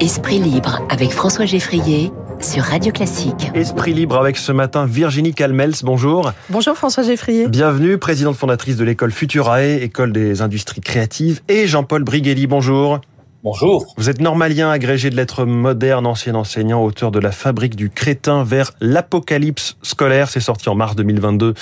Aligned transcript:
Esprit 0.00 0.38
libre 0.38 0.80
avec 0.90 1.10
François 1.10 1.44
Geffrier 1.44 2.12
sur 2.40 2.62
Radio 2.62 2.92
Classique. 2.92 3.50
Esprit 3.54 3.92
libre 3.92 4.16
avec 4.16 4.36
ce 4.36 4.52
matin 4.52 4.86
Virginie 4.86 5.34
Calmels, 5.34 5.74
bonjour. 5.82 6.30
Bonjour 6.50 6.76
François 6.76 7.02
Geffrier. 7.02 7.48
Bienvenue, 7.48 7.98
présidente 7.98 8.36
fondatrice 8.36 8.76
de 8.76 8.84
l'école 8.84 9.10
Futurae, 9.10 9.82
école 9.82 10.12
des 10.12 10.40
industries 10.40 10.82
créatives, 10.82 11.40
et 11.48 11.66
Jean-Paul 11.66 12.04
Briguelli, 12.04 12.46
bonjour. 12.46 13.00
Bonjour. 13.50 13.86
Vous 13.96 14.10
êtes 14.10 14.20
normalien, 14.20 14.70
agrégé 14.70 15.08
de 15.08 15.16
lettres 15.16 15.46
modernes, 15.46 16.06
ancien 16.06 16.34
enseignant, 16.34 16.84
auteur 16.84 17.10
de 17.10 17.18
La 17.18 17.32
fabrique 17.32 17.76
du 17.76 17.88
crétin 17.88 18.44
vers 18.44 18.72
l'apocalypse 18.82 19.78
scolaire. 19.80 20.28
C'est 20.28 20.38
sorti 20.38 20.68
en 20.68 20.74
mars 20.74 20.94
2022 20.96 21.54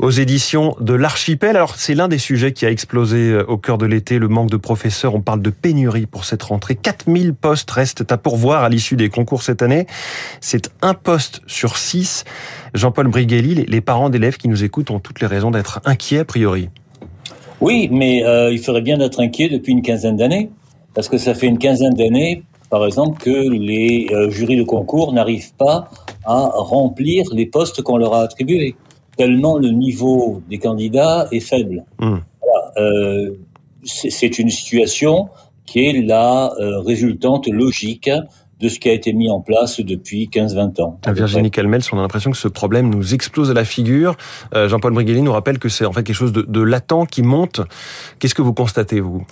aux 0.00 0.10
éditions 0.10 0.74
de 0.80 0.94
l'Archipel. 0.94 1.54
Alors, 1.56 1.76
c'est 1.76 1.94
l'un 1.94 2.08
des 2.08 2.18
sujets 2.18 2.52
qui 2.52 2.66
a 2.66 2.72
explosé 2.72 3.30
euh, 3.30 3.44
au 3.46 3.56
cœur 3.56 3.78
de 3.78 3.86
l'été, 3.86 4.18
le 4.18 4.26
manque 4.26 4.50
de 4.50 4.56
professeurs. 4.56 5.14
On 5.14 5.20
parle 5.20 5.40
de 5.40 5.50
pénurie 5.50 6.06
pour 6.06 6.24
cette 6.24 6.42
rentrée. 6.42 6.74
4000 6.74 7.34
postes 7.34 7.70
restent 7.70 8.10
à 8.10 8.18
pourvoir 8.18 8.64
à 8.64 8.68
l'issue 8.68 8.96
des 8.96 9.08
concours 9.08 9.44
cette 9.44 9.62
année. 9.62 9.86
C'est 10.40 10.72
un 10.82 10.94
poste 10.94 11.42
sur 11.46 11.76
six. 11.76 12.24
Jean-Paul 12.74 13.06
Briguelli, 13.06 13.64
les 13.64 13.80
parents 13.80 14.10
d'élèves 14.10 14.38
qui 14.38 14.48
nous 14.48 14.64
écoutent 14.64 14.90
ont 14.90 14.98
toutes 14.98 15.20
les 15.20 15.28
raisons 15.28 15.52
d'être 15.52 15.80
inquiets 15.84 16.18
a 16.18 16.24
priori. 16.24 16.68
Oui, 17.60 17.88
mais 17.92 18.24
euh, 18.24 18.52
il 18.52 18.58
ferait 18.58 18.82
bien 18.82 18.98
d'être 18.98 19.20
inquiet 19.20 19.48
depuis 19.48 19.70
une 19.70 19.82
quinzaine 19.82 20.16
d'années. 20.16 20.50
Parce 20.98 21.08
que 21.08 21.18
ça 21.18 21.32
fait 21.32 21.46
une 21.46 21.58
quinzaine 21.58 21.94
d'années, 21.94 22.42
par 22.70 22.84
exemple, 22.84 23.20
que 23.20 23.30
les 23.30 24.08
euh, 24.10 24.30
jurys 24.30 24.56
de 24.56 24.64
concours 24.64 25.12
n'arrivent 25.12 25.54
pas 25.54 25.88
à 26.24 26.50
remplir 26.56 27.24
les 27.32 27.46
postes 27.46 27.82
qu'on 27.82 27.98
leur 27.98 28.14
a 28.14 28.22
attribués, 28.22 28.74
tellement 29.16 29.58
le 29.58 29.68
niveau 29.68 30.42
des 30.50 30.58
candidats 30.58 31.28
est 31.30 31.38
faible. 31.38 31.84
Mmh. 32.00 32.16
Voilà, 32.42 32.72
euh, 32.78 33.30
c'est 33.84 34.40
une 34.40 34.50
situation 34.50 35.28
qui 35.66 35.86
est 35.86 36.02
la 36.02 36.52
euh, 36.58 36.80
résultante 36.80 37.46
logique 37.46 38.10
de 38.60 38.68
ce 38.68 38.80
qui 38.80 38.88
a 38.88 38.92
été 38.92 39.12
mis 39.12 39.30
en 39.30 39.40
place 39.40 39.80
depuis 39.80 40.28
15-20 40.32 40.82
ans. 40.82 40.98
Virginie 41.06 41.50
Calmels, 41.50 41.82
on 41.92 41.98
a 41.98 42.02
l'impression 42.02 42.32
que 42.32 42.36
ce 42.36 42.48
problème 42.48 42.90
nous 42.90 43.14
explose 43.14 43.50
à 43.50 43.54
la 43.54 43.64
figure. 43.64 44.16
Euh, 44.54 44.68
Jean-Paul 44.68 44.92
Briguelli 44.92 45.22
nous 45.22 45.32
rappelle 45.32 45.60
que 45.60 45.68
c'est 45.68 45.84
en 45.84 45.92
fait 45.92 46.02
quelque 46.02 46.16
chose 46.16 46.32
de, 46.32 46.42
de 46.42 46.60
latent 46.60 47.06
qui 47.08 47.22
monte. 47.22 47.60
Qu'est-ce 48.18 48.34
que 48.34 48.42
vous 48.42 48.52
constatez, 48.52 48.98
vous? 48.98 49.24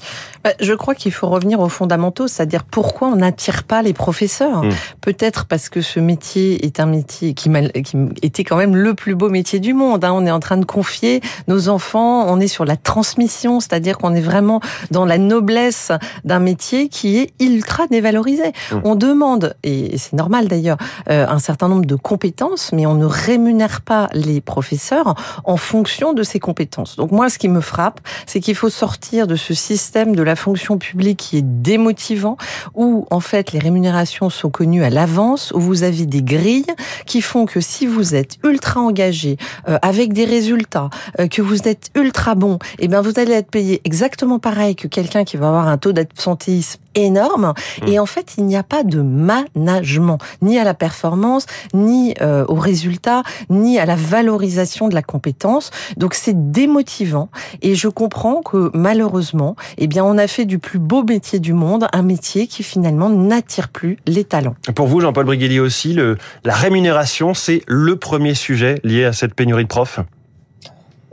Bah, 0.44 0.52
Je 0.60 0.74
crois 0.74 0.94
qu'il 0.94 1.10
faut 1.10 1.28
revenir 1.28 1.58
aux 1.58 1.68
fondamentaux, 1.68 2.28
c'est-à-dire 2.28 2.62
pourquoi 2.62 3.08
on 3.08 3.16
n'attire 3.16 3.64
pas 3.64 3.82
les 3.82 3.92
professeurs? 3.92 4.62
Mmh. 4.62 4.70
Peut-être 5.00 5.46
parce 5.46 5.68
que 5.68 5.80
ce 5.80 5.98
métier 5.98 6.64
est 6.64 6.78
un 6.78 6.86
métier 6.86 7.34
qui, 7.34 7.50
qui, 7.82 7.96
était 8.22 8.44
quand 8.44 8.56
même 8.56 8.76
le 8.76 8.94
plus 8.94 9.16
beau 9.16 9.28
métier 9.28 9.58
du 9.58 9.74
monde. 9.74 10.04
Hein. 10.04 10.12
On 10.14 10.24
est 10.24 10.30
en 10.30 10.40
train 10.40 10.56
de 10.56 10.64
confier 10.64 11.20
nos 11.48 11.68
enfants, 11.68 12.26
on 12.28 12.38
est 12.38 12.48
sur 12.48 12.64
la 12.64 12.76
transmission, 12.76 13.58
c'est-à-dire 13.58 13.98
qu'on 13.98 14.14
est 14.14 14.20
vraiment 14.20 14.60
dans 14.92 15.04
la 15.04 15.18
noblesse 15.18 15.90
d'un 16.24 16.38
métier 16.38 16.88
qui 16.88 17.18
est 17.18 17.32
ultra 17.40 17.88
dévalorisé. 17.88 18.52
Mmh. 18.70 18.76
On 18.84 18.94
demande 18.94 19.15
demande, 19.16 19.56
et 19.62 19.96
c'est 19.96 20.12
normal 20.12 20.46
d'ailleurs, 20.46 20.76
euh, 21.08 21.26
un 21.26 21.38
certain 21.38 21.68
nombre 21.68 21.86
de 21.86 21.94
compétences, 21.94 22.70
mais 22.74 22.84
on 22.84 22.94
ne 22.94 23.06
rémunère 23.06 23.80
pas 23.80 24.08
les 24.12 24.42
professeurs 24.42 25.14
en 25.44 25.56
fonction 25.56 26.12
de 26.12 26.22
ces 26.22 26.38
compétences. 26.38 26.96
Donc 26.96 27.12
moi, 27.12 27.30
ce 27.30 27.38
qui 27.38 27.48
me 27.48 27.62
frappe, 27.62 28.00
c'est 28.26 28.40
qu'il 28.40 28.54
faut 28.54 28.68
sortir 28.68 29.26
de 29.26 29.34
ce 29.34 29.54
système 29.54 30.14
de 30.14 30.22
la 30.22 30.36
fonction 30.36 30.76
publique 30.76 31.18
qui 31.18 31.38
est 31.38 31.46
démotivant, 31.62 32.36
où 32.74 33.06
en 33.10 33.20
fait 33.20 33.52
les 33.52 33.58
rémunérations 33.58 34.28
sont 34.28 34.50
connues 34.50 34.84
à 34.84 34.90
l'avance, 34.90 35.50
où 35.54 35.60
vous 35.60 35.82
avez 35.82 36.04
des 36.04 36.22
grilles 36.22 36.74
qui 37.06 37.22
font 37.22 37.46
que 37.46 37.60
si 37.60 37.86
vous 37.86 38.14
êtes 38.14 38.36
ultra 38.44 38.80
engagé, 38.80 39.38
euh, 39.68 39.78
avec 39.80 40.12
des 40.12 40.26
résultats, 40.26 40.90
euh, 41.20 41.26
que 41.26 41.40
vous 41.40 41.66
êtes 41.68 41.90
ultra 41.94 42.34
bon, 42.34 42.56
et 42.78 42.84
eh 42.84 42.88
bien 42.88 43.00
vous 43.00 43.18
allez 43.18 43.32
être 43.32 43.50
payé 43.50 43.80
exactement 43.84 44.38
pareil 44.38 44.76
que 44.76 44.88
quelqu'un 44.88 45.24
qui 45.24 45.38
va 45.38 45.48
avoir 45.48 45.68
un 45.68 45.78
taux 45.78 45.92
d'absentéisme 45.92 46.80
énorme. 46.96 47.54
Mmh. 47.82 47.88
Et 47.88 47.98
en 47.98 48.06
fait, 48.06 48.34
il 48.38 48.44
n'y 48.44 48.56
a 48.56 48.62
pas 48.62 48.82
de 48.82 49.00
management, 49.00 50.18
ni 50.42 50.58
à 50.58 50.64
la 50.64 50.74
performance, 50.74 51.46
ni 51.74 52.14
euh, 52.20 52.44
au 52.48 52.54
résultat, 52.54 53.22
ni 53.50 53.78
à 53.78 53.86
la 53.86 53.96
valorisation 53.96 54.88
de 54.88 54.94
la 54.94 55.02
compétence. 55.02 55.70
Donc 55.96 56.14
c'est 56.14 56.50
démotivant. 56.50 57.28
Et 57.62 57.74
je 57.74 57.88
comprends 57.88 58.42
que 58.42 58.70
malheureusement, 58.74 59.56
eh 59.78 59.86
bien, 59.86 60.04
on 60.04 60.18
a 60.18 60.26
fait 60.26 60.44
du 60.44 60.58
plus 60.58 60.78
beau 60.78 61.04
métier 61.04 61.38
du 61.38 61.52
monde 61.52 61.86
un 61.92 62.02
métier 62.02 62.46
qui 62.46 62.62
finalement 62.62 63.08
n'attire 63.08 63.68
plus 63.68 63.98
les 64.06 64.24
talents. 64.24 64.56
Pour 64.74 64.86
vous, 64.86 65.00
Jean-Paul 65.00 65.26
Briguelli 65.26 65.60
aussi, 65.60 65.92
le, 65.92 66.16
la 66.44 66.54
rémunération, 66.54 67.34
c'est 67.34 67.62
le 67.66 67.96
premier 67.96 68.34
sujet 68.34 68.80
lié 68.84 69.04
à 69.04 69.12
cette 69.12 69.34
pénurie 69.34 69.64
de 69.64 69.68
profs? 69.68 70.00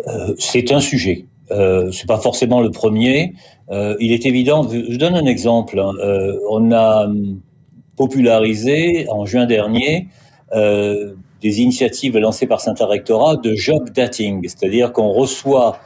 Euh, 0.08 0.34
c'est 0.38 0.72
un 0.72 0.80
sujet. 0.80 1.26
Euh, 1.52 1.92
c'est 1.92 2.08
pas 2.08 2.20
forcément 2.20 2.62
le 2.62 2.72
premier. 2.72 3.34
Euh, 3.70 3.96
il 4.00 4.12
est 4.12 4.26
évident. 4.26 4.68
Je 4.70 4.98
donne 4.98 5.16
un 5.16 5.26
exemple. 5.26 5.80
Hein. 5.80 5.92
Euh, 6.00 6.38
on 6.50 6.72
a 6.72 7.08
popularisé 7.96 9.08
en 9.10 9.26
juin 9.26 9.46
dernier 9.46 10.08
euh, 10.54 11.14
des 11.42 11.62
initiatives 11.62 12.18
lancées 12.18 12.48
par 12.48 12.62
Saint-Rectorat 12.62 13.38
de 13.38 13.54
job 13.54 13.90
dating, 13.90 14.42
c'est-à-dire 14.44 14.94
qu'on 14.94 15.10
reçoit 15.10 15.78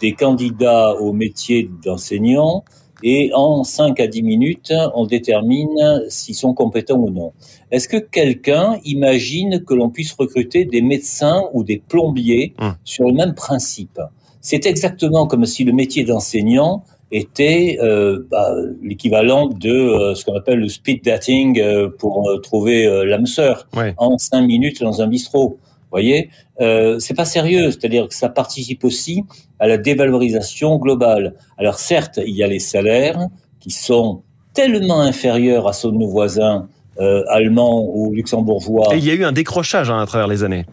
des 0.00 0.12
candidats 0.12 0.94
au 1.00 1.12
métier 1.12 1.70
d'enseignant 1.84 2.64
et 3.02 3.30
en 3.34 3.62
5 3.62 3.98
à 4.00 4.06
10 4.06 4.22
minutes, 4.22 4.72
on 4.94 5.06
détermine 5.06 6.02
s'ils 6.08 6.34
sont 6.34 6.54
compétents 6.54 6.98
ou 6.98 7.10
non. 7.10 7.32
Est-ce 7.70 7.88
que 7.88 7.98
quelqu'un 7.98 8.78
imagine 8.84 9.62
que 9.64 9.74
l'on 9.74 9.90
puisse 9.90 10.12
recruter 10.12 10.64
des 10.64 10.82
médecins 10.82 11.42
ou 11.52 11.62
des 11.62 11.78
plombiers 11.78 12.54
mmh. 12.58 12.70
sur 12.84 13.06
le 13.06 13.12
même 13.12 13.34
principe? 13.34 14.00
C'est 14.48 14.64
exactement 14.64 15.26
comme 15.26 15.44
si 15.44 15.64
le 15.64 15.72
métier 15.72 16.04
d'enseignant 16.04 16.84
était 17.10 17.78
euh, 17.82 18.28
bah, 18.30 18.54
l'équivalent 18.80 19.48
de 19.48 19.72
euh, 19.72 20.14
ce 20.14 20.24
qu'on 20.24 20.36
appelle 20.36 20.60
le 20.60 20.68
speed 20.68 21.02
dating 21.02 21.58
euh, 21.58 21.88
pour 21.88 22.30
trouver 22.44 22.86
l'âme 23.04 23.26
sœur 23.26 23.66
en 23.96 24.16
cinq 24.18 24.42
minutes 24.42 24.80
dans 24.80 25.02
un 25.02 25.08
bistrot. 25.08 25.58
Vous 25.58 25.90
voyez, 25.90 26.30
c'est 26.60 27.16
pas 27.16 27.24
sérieux. 27.24 27.72
C'est-à-dire 27.72 28.06
que 28.06 28.14
ça 28.14 28.28
participe 28.28 28.84
aussi 28.84 29.24
à 29.58 29.66
la 29.66 29.78
dévalorisation 29.78 30.76
globale. 30.76 31.34
Alors 31.58 31.80
certes, 31.80 32.20
il 32.24 32.36
y 32.36 32.44
a 32.44 32.46
les 32.46 32.60
salaires 32.60 33.18
qui 33.58 33.72
sont 33.72 34.22
tellement 34.54 35.00
inférieurs 35.00 35.66
à 35.66 35.72
ceux 35.72 35.90
de 35.90 35.96
nos 35.96 36.08
voisins 36.08 36.68
allemands 37.00 37.84
ou 37.84 38.14
luxembourgeois. 38.14 38.94
Et 38.94 38.98
il 38.98 39.04
y 39.04 39.10
a 39.10 39.14
eu 39.14 39.24
un 39.24 39.32
décrochage 39.32 39.90
hein, 39.90 39.98
à 39.98 40.06
travers 40.06 40.28
les 40.28 40.44
années. 40.44 40.66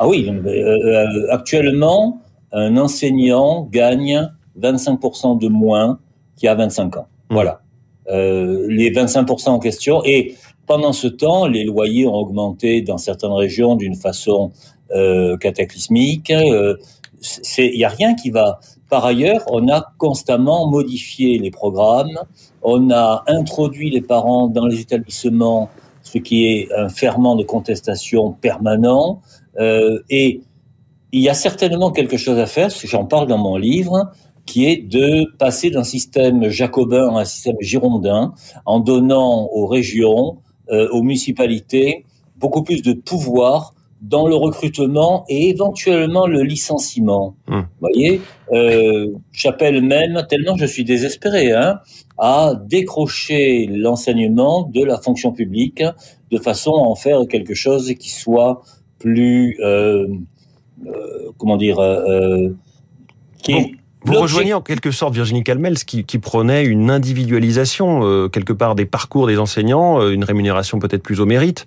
Ah 0.00 0.08
oui, 0.08 0.28
actuellement, 1.30 2.23
un 2.54 2.76
enseignant 2.76 3.68
gagne 3.70 4.30
25% 4.60 5.38
de 5.38 5.48
moins 5.48 5.98
qu'il 6.36 6.46
y 6.46 6.48
a 6.48 6.54
25 6.54 6.96
ans. 6.96 7.06
Mmh. 7.30 7.34
Voilà. 7.34 7.60
Euh, 8.10 8.66
les 8.68 8.90
25% 8.90 9.48
en 9.50 9.58
question. 9.58 10.02
Et 10.04 10.34
pendant 10.66 10.92
ce 10.92 11.08
temps, 11.08 11.46
les 11.46 11.64
loyers 11.64 12.06
ont 12.06 12.14
augmenté 12.14 12.82
dans 12.82 12.98
certaines 12.98 13.32
régions 13.32 13.76
d'une 13.76 13.94
façon 13.94 14.52
euh, 14.94 15.36
cataclysmique. 15.36 16.30
Euh, 16.30 16.76
il 17.58 17.76
n'y 17.76 17.84
a 17.84 17.88
rien 17.88 18.14
qui 18.14 18.30
va. 18.30 18.60
Par 18.90 19.04
ailleurs, 19.04 19.42
on 19.50 19.68
a 19.68 19.92
constamment 19.98 20.68
modifié 20.68 21.38
les 21.38 21.50
programmes. 21.50 22.18
On 22.62 22.90
a 22.90 23.24
introduit 23.26 23.90
les 23.90 24.02
parents 24.02 24.46
dans 24.48 24.66
les 24.66 24.80
établissements, 24.80 25.70
ce 26.02 26.18
qui 26.18 26.46
est 26.46 26.68
un 26.76 26.90
ferment 26.90 27.34
de 27.34 27.44
contestation 27.44 28.32
permanent. 28.32 29.22
Et 30.10 30.42
il 31.14 31.20
y 31.20 31.28
a 31.28 31.34
certainement 31.34 31.92
quelque 31.92 32.16
chose 32.16 32.40
à 32.40 32.46
faire, 32.46 32.70
j'en 32.70 33.04
parle 33.04 33.28
dans 33.28 33.38
mon 33.38 33.56
livre, 33.56 34.10
qui 34.46 34.66
est 34.66 34.78
de 34.78 35.24
passer 35.38 35.70
d'un 35.70 35.84
système 35.84 36.48
jacobin 36.48 37.14
à 37.14 37.20
un 37.20 37.24
système 37.24 37.56
girondin 37.60 38.34
en 38.66 38.80
donnant 38.80 39.48
aux 39.52 39.66
régions, 39.66 40.38
euh, 40.72 40.88
aux 40.90 41.02
municipalités 41.02 42.04
beaucoup 42.36 42.64
plus 42.64 42.82
de 42.82 42.94
pouvoir 42.94 43.74
dans 44.02 44.26
le 44.26 44.34
recrutement 44.34 45.24
et 45.28 45.50
éventuellement 45.50 46.26
le 46.26 46.42
licenciement. 46.42 47.36
Hum. 47.46 47.60
Vous 47.60 47.88
voyez, 47.88 48.20
euh, 48.52 49.12
j'appelle 49.30 49.82
même, 49.82 50.26
tellement 50.28 50.56
je 50.56 50.66
suis 50.66 50.82
désespéré, 50.82 51.52
hein, 51.52 51.78
à 52.18 52.54
décrocher 52.60 53.68
l'enseignement 53.70 54.68
de 54.68 54.82
la 54.82 54.98
fonction 55.00 55.30
publique 55.30 55.84
de 56.32 56.38
façon 56.38 56.72
à 56.72 56.80
en 56.80 56.96
faire 56.96 57.20
quelque 57.30 57.54
chose 57.54 57.94
qui 57.94 58.10
soit 58.10 58.62
plus, 58.98 59.60
euh 59.62 60.08
comment 61.38 61.56
dire, 61.56 61.78
euh, 61.78 62.48
qui, 63.42 63.76
vous 64.04 64.20
rejoignez 64.20 64.52
en 64.52 64.60
quelque 64.60 64.90
sorte 64.90 65.14
Virginie 65.14 65.42
Calmels 65.42 65.78
qui, 65.78 66.04
qui 66.04 66.18
prenait 66.18 66.64
une 66.64 66.90
individualisation 66.90 68.04
euh, 68.04 68.28
quelque 68.28 68.52
part 68.52 68.74
des 68.74 68.84
parcours 68.84 69.26
des 69.26 69.38
enseignants, 69.38 70.00
euh, 70.00 70.10
une 70.10 70.24
rémunération 70.24 70.78
peut-être 70.78 71.02
plus 71.02 71.20
au 71.20 71.26
mérite. 71.26 71.64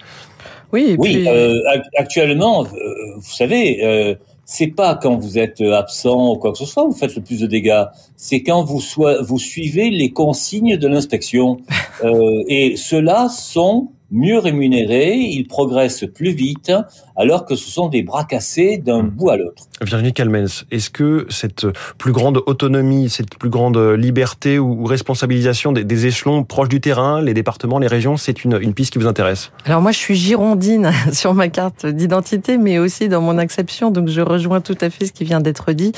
Oui, 0.71 0.95
oui. 0.99 1.25
Euh, 1.27 1.53
actuellement, 1.97 2.63
vous 2.63 3.31
savez, 3.31 4.17
c'est 4.43 4.67
pas 4.67 4.95
quand 4.95 5.15
vous 5.15 5.37
êtes 5.39 5.61
absent 5.61 6.33
ou 6.33 6.35
quoi 6.35 6.51
que 6.51 6.57
ce 6.57 6.65
soit 6.65 6.83
vous 6.83 6.93
faites 6.93 7.15
le 7.15 7.21
plus 7.21 7.39
de 7.39 7.47
dégâts. 7.47 7.85
C'est 8.17 8.43
quand 8.43 8.65
vous 8.65 8.81
vous 9.21 9.39
suivez 9.39 9.89
les 9.89 10.11
consignes 10.11 10.75
de 10.75 10.87
l'inspection. 10.89 11.61
et 12.49 12.75
ceux-là 12.75 13.29
sont 13.29 13.91
mieux 14.11 14.39
rémunérés, 14.39 15.15
ils 15.15 15.47
progressent 15.47 16.05
plus 16.13 16.31
vite, 16.31 16.71
alors 17.15 17.45
que 17.45 17.55
ce 17.55 17.69
sont 17.69 17.87
des 17.87 18.03
bras 18.03 18.23
cassés 18.23 18.77
d'un 18.77 19.03
hmm. 19.03 19.09
bout 19.09 19.29
à 19.29 19.37
l'autre. 19.37 19.63
Virginie 19.81 20.13
Calmens, 20.13 20.65
est-ce 20.71 20.89
que 20.89 21.25
cette 21.29 21.67
plus 21.97 22.11
grande 22.11 22.41
autonomie, 22.45 23.09
cette 23.09 23.37
plus 23.37 23.49
grande 23.49 23.77
liberté 23.77 24.59
ou 24.59 24.85
responsabilisation 24.85 25.71
des, 25.71 26.05
échelons 26.05 26.43
proches 26.43 26.69
du 26.69 26.79
terrain, 26.79 27.21
les 27.21 27.33
départements, 27.33 27.79
les 27.79 27.87
régions, 27.87 28.17
c'est 28.17 28.43
une, 28.43 28.59
une 28.61 28.73
piste 28.73 28.93
qui 28.93 28.99
vous 28.99 29.07
intéresse? 29.07 29.51
Alors 29.65 29.81
moi, 29.81 29.91
je 29.91 29.97
suis 29.97 30.15
girondine 30.15 30.91
sur 31.11 31.33
ma 31.33 31.49
carte 31.49 31.85
d'identité, 31.85 32.57
mais 32.57 32.79
aussi 32.79 33.09
dans 33.09 33.21
mon 33.21 33.37
acception, 33.37 33.91
donc 33.91 34.07
je 34.09 34.21
rejoins 34.21 34.61
tout 34.61 34.77
à 34.81 34.89
fait 34.89 35.07
ce 35.07 35.11
qui 35.11 35.23
vient 35.23 35.41
d'être 35.41 35.73
dit. 35.73 35.91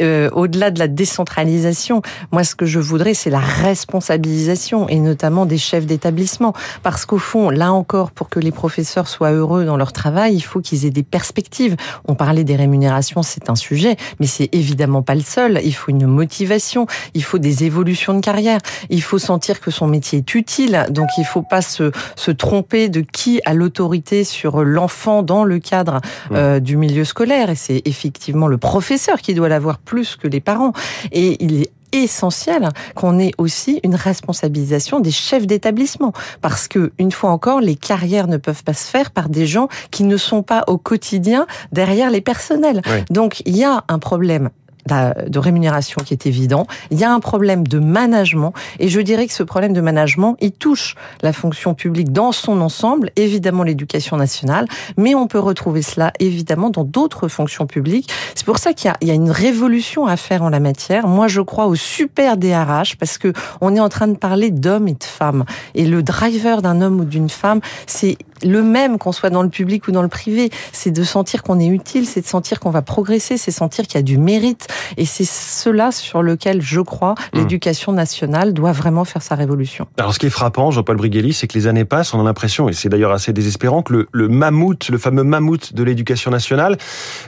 Euh, 0.00 0.30
au-delà 0.32 0.70
de 0.70 0.78
la 0.78 0.88
décentralisation, 0.88 2.02
moi, 2.32 2.44
ce 2.44 2.54
que 2.54 2.66
je 2.66 2.78
voudrais, 2.78 3.14
c'est 3.14 3.30
la 3.30 3.40
responsabilisation, 3.40 4.88
et 4.88 4.98
notamment 4.98 5.46
des 5.46 5.58
chefs 5.58 5.86
d'établissement, 5.86 6.52
parce 6.82 7.06
qu'au 7.06 7.18
fond, 7.18 7.50
là 7.56 7.72
encore, 7.72 8.10
pour 8.10 8.28
que 8.28 8.38
les 8.38 8.52
professeurs 8.52 9.08
soient 9.08 9.32
heureux 9.32 9.64
dans 9.64 9.76
leur 9.76 9.92
travail, 9.92 10.34
il 10.34 10.40
faut 10.40 10.60
qu'ils 10.60 10.84
aient 10.84 10.90
des 10.90 11.02
perspectives. 11.02 11.76
On 12.06 12.14
parlait 12.14 12.44
des 12.44 12.56
rémunérations, 12.56 13.22
c'est 13.22 13.50
un 13.50 13.54
sujet, 13.54 13.96
mais 14.20 14.26
c'est 14.26 14.48
évidemment 14.52 15.02
pas 15.02 15.14
le 15.14 15.22
seul. 15.22 15.60
Il 15.64 15.74
faut 15.74 15.90
une 15.90 16.06
motivation, 16.06 16.86
il 17.14 17.22
faut 17.22 17.38
des 17.38 17.64
évolutions 17.64 18.14
de 18.14 18.20
carrière, 18.20 18.60
il 18.90 19.02
faut 19.02 19.18
sentir 19.18 19.60
que 19.60 19.70
son 19.70 19.86
métier 19.86 20.18
est 20.18 20.34
utile. 20.34 20.86
Donc 20.90 21.08
il 21.18 21.24
faut 21.24 21.42
pas 21.42 21.62
se, 21.62 21.90
se 22.14 22.30
tromper 22.30 22.88
de 22.88 23.00
qui 23.00 23.40
a 23.44 23.54
l'autorité 23.54 24.24
sur 24.24 24.62
l'enfant 24.62 25.22
dans 25.22 25.44
le 25.44 25.58
cadre 25.58 26.00
euh, 26.32 26.60
du 26.60 26.76
milieu 26.76 27.04
scolaire. 27.04 27.50
Et 27.50 27.54
c'est 27.56 27.82
effectivement 27.84 28.46
le 28.46 28.58
professeur 28.58 29.20
qui 29.20 29.34
doit 29.34 29.48
l'avoir 29.48 29.78
plus 29.78 30.16
que 30.16 30.28
les 30.28 30.40
parents. 30.40 30.72
Et 31.12 31.42
il 31.44 31.62
est 31.62 31.70
essentiel 31.92 32.68
qu'on 32.94 33.18
ait 33.18 33.32
aussi 33.38 33.80
une 33.82 33.94
responsabilisation 33.94 35.00
des 35.00 35.10
chefs 35.10 35.46
d'établissement 35.46 36.12
parce 36.40 36.68
que 36.68 36.92
une 36.98 37.12
fois 37.12 37.30
encore 37.30 37.60
les 37.60 37.76
carrières 37.76 38.28
ne 38.28 38.36
peuvent 38.36 38.64
pas 38.64 38.74
se 38.74 38.88
faire 38.88 39.10
par 39.10 39.28
des 39.28 39.46
gens 39.46 39.68
qui 39.90 40.04
ne 40.04 40.16
sont 40.16 40.42
pas 40.42 40.64
au 40.66 40.78
quotidien 40.78 41.46
derrière 41.72 42.10
les 42.10 42.20
personnels. 42.20 42.82
Donc 43.10 43.42
il 43.46 43.56
y 43.56 43.64
a 43.64 43.84
un 43.88 43.98
problème 43.98 44.50
de 44.86 45.38
rémunération 45.38 46.02
qui 46.04 46.14
est 46.14 46.26
évident. 46.26 46.66
Il 46.90 46.98
y 46.98 47.04
a 47.04 47.12
un 47.12 47.20
problème 47.20 47.66
de 47.66 47.78
management 47.78 48.52
et 48.78 48.88
je 48.88 49.00
dirais 49.00 49.26
que 49.26 49.32
ce 49.32 49.42
problème 49.42 49.72
de 49.72 49.80
management, 49.80 50.36
il 50.40 50.52
touche 50.52 50.94
la 51.22 51.32
fonction 51.32 51.74
publique 51.74 52.12
dans 52.12 52.32
son 52.32 52.60
ensemble, 52.60 53.10
évidemment 53.16 53.62
l'éducation 53.62 54.16
nationale, 54.16 54.66
mais 54.96 55.14
on 55.14 55.26
peut 55.26 55.38
retrouver 55.38 55.82
cela 55.82 56.12
évidemment 56.20 56.70
dans 56.70 56.84
d'autres 56.84 57.28
fonctions 57.28 57.66
publiques. 57.66 58.10
C'est 58.34 58.46
pour 58.46 58.58
ça 58.58 58.72
qu'il 58.72 58.92
y, 59.02 59.06
y, 59.06 59.10
a 59.10 59.14
une 59.14 59.30
révolution 59.30 60.06
à 60.06 60.16
faire 60.16 60.42
en 60.42 60.48
la 60.48 60.60
matière. 60.60 61.06
Moi, 61.06 61.28
je 61.28 61.40
crois 61.40 61.66
au 61.66 61.74
super 61.74 62.36
DRH 62.36 62.96
parce 62.96 63.18
que 63.18 63.32
on 63.60 63.74
est 63.74 63.80
en 63.80 63.88
train 63.88 64.08
de 64.08 64.16
parler 64.16 64.50
d'hommes 64.50 64.88
et 64.88 64.94
de 64.94 65.04
femmes 65.04 65.44
et 65.74 65.86
le 65.86 66.02
driver 66.02 66.62
d'un 66.62 66.80
homme 66.80 67.00
ou 67.00 67.04
d'une 67.04 67.28
femme, 67.28 67.60
c'est 67.86 68.16
le 68.42 68.62
même 68.62 68.98
qu'on 68.98 69.12
soit 69.12 69.30
dans 69.30 69.42
le 69.42 69.48
public 69.48 69.88
ou 69.88 69.92
dans 69.92 70.02
le 70.02 70.08
privé. 70.08 70.50
C'est 70.72 70.90
de 70.90 71.04
sentir 71.04 71.42
qu'on 71.42 71.58
est 71.58 71.66
utile, 71.66 72.06
c'est 72.06 72.20
de 72.20 72.26
sentir 72.26 72.60
qu'on 72.60 72.70
va 72.70 72.82
progresser, 72.82 73.36
c'est 73.36 73.50
sentir 73.50 73.86
qu'il 73.86 73.96
y 73.96 73.98
a 73.98 74.02
du 74.02 74.18
mérite. 74.18 74.68
Et 74.96 75.04
c'est 75.04 75.24
cela 75.24 75.92
sur 75.92 76.22
lequel, 76.22 76.62
je 76.62 76.80
crois, 76.80 77.14
hmm. 77.32 77.38
l'éducation 77.38 77.92
nationale 77.92 78.52
doit 78.52 78.72
vraiment 78.72 79.04
faire 79.04 79.22
sa 79.22 79.34
révolution. 79.34 79.86
Alors, 79.98 80.14
ce 80.14 80.18
qui 80.18 80.26
est 80.26 80.30
frappant, 80.30 80.70
Jean-Paul 80.70 80.96
Brigelli, 80.96 81.32
c'est 81.32 81.46
que 81.46 81.58
les 81.58 81.66
années 81.66 81.84
passent, 81.84 82.14
on 82.14 82.20
a 82.20 82.24
l'impression, 82.24 82.68
et 82.68 82.72
c'est 82.72 82.88
d'ailleurs 82.88 83.12
assez 83.12 83.32
désespérant, 83.32 83.82
que 83.82 83.92
le, 83.92 84.08
le, 84.12 84.28
mammouth, 84.28 84.88
le 84.88 84.98
fameux 84.98 85.24
mammouth 85.24 85.74
de 85.74 85.82
l'éducation 85.82 86.30
nationale, 86.30 86.76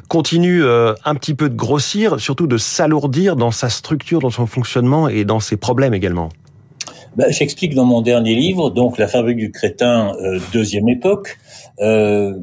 continue 0.08 0.62
euh, 0.62 0.94
un 1.04 1.14
petit 1.14 1.34
peu 1.34 1.48
de 1.48 1.56
grossir, 1.56 2.20
surtout 2.20 2.46
de 2.46 2.58
s'alourdir 2.58 3.36
dans 3.36 3.50
sa 3.50 3.68
structure, 3.68 4.20
dans 4.20 4.30
son 4.30 4.46
fonctionnement 4.46 5.08
et 5.08 5.24
dans 5.24 5.40
ses 5.40 5.56
problèmes 5.56 5.94
également. 5.94 6.28
Ben, 7.16 7.30
J'explique 7.30 7.74
dans 7.74 7.84
mon 7.84 8.00
dernier 8.00 8.34
livre, 8.34 8.70
donc 8.70 8.98
La 8.98 9.08
fabrique 9.08 9.38
du 9.38 9.50
crétin, 9.50 10.14
euh, 10.22 10.38
deuxième 10.52 10.88
époque, 10.88 11.38
euh, 11.80 12.34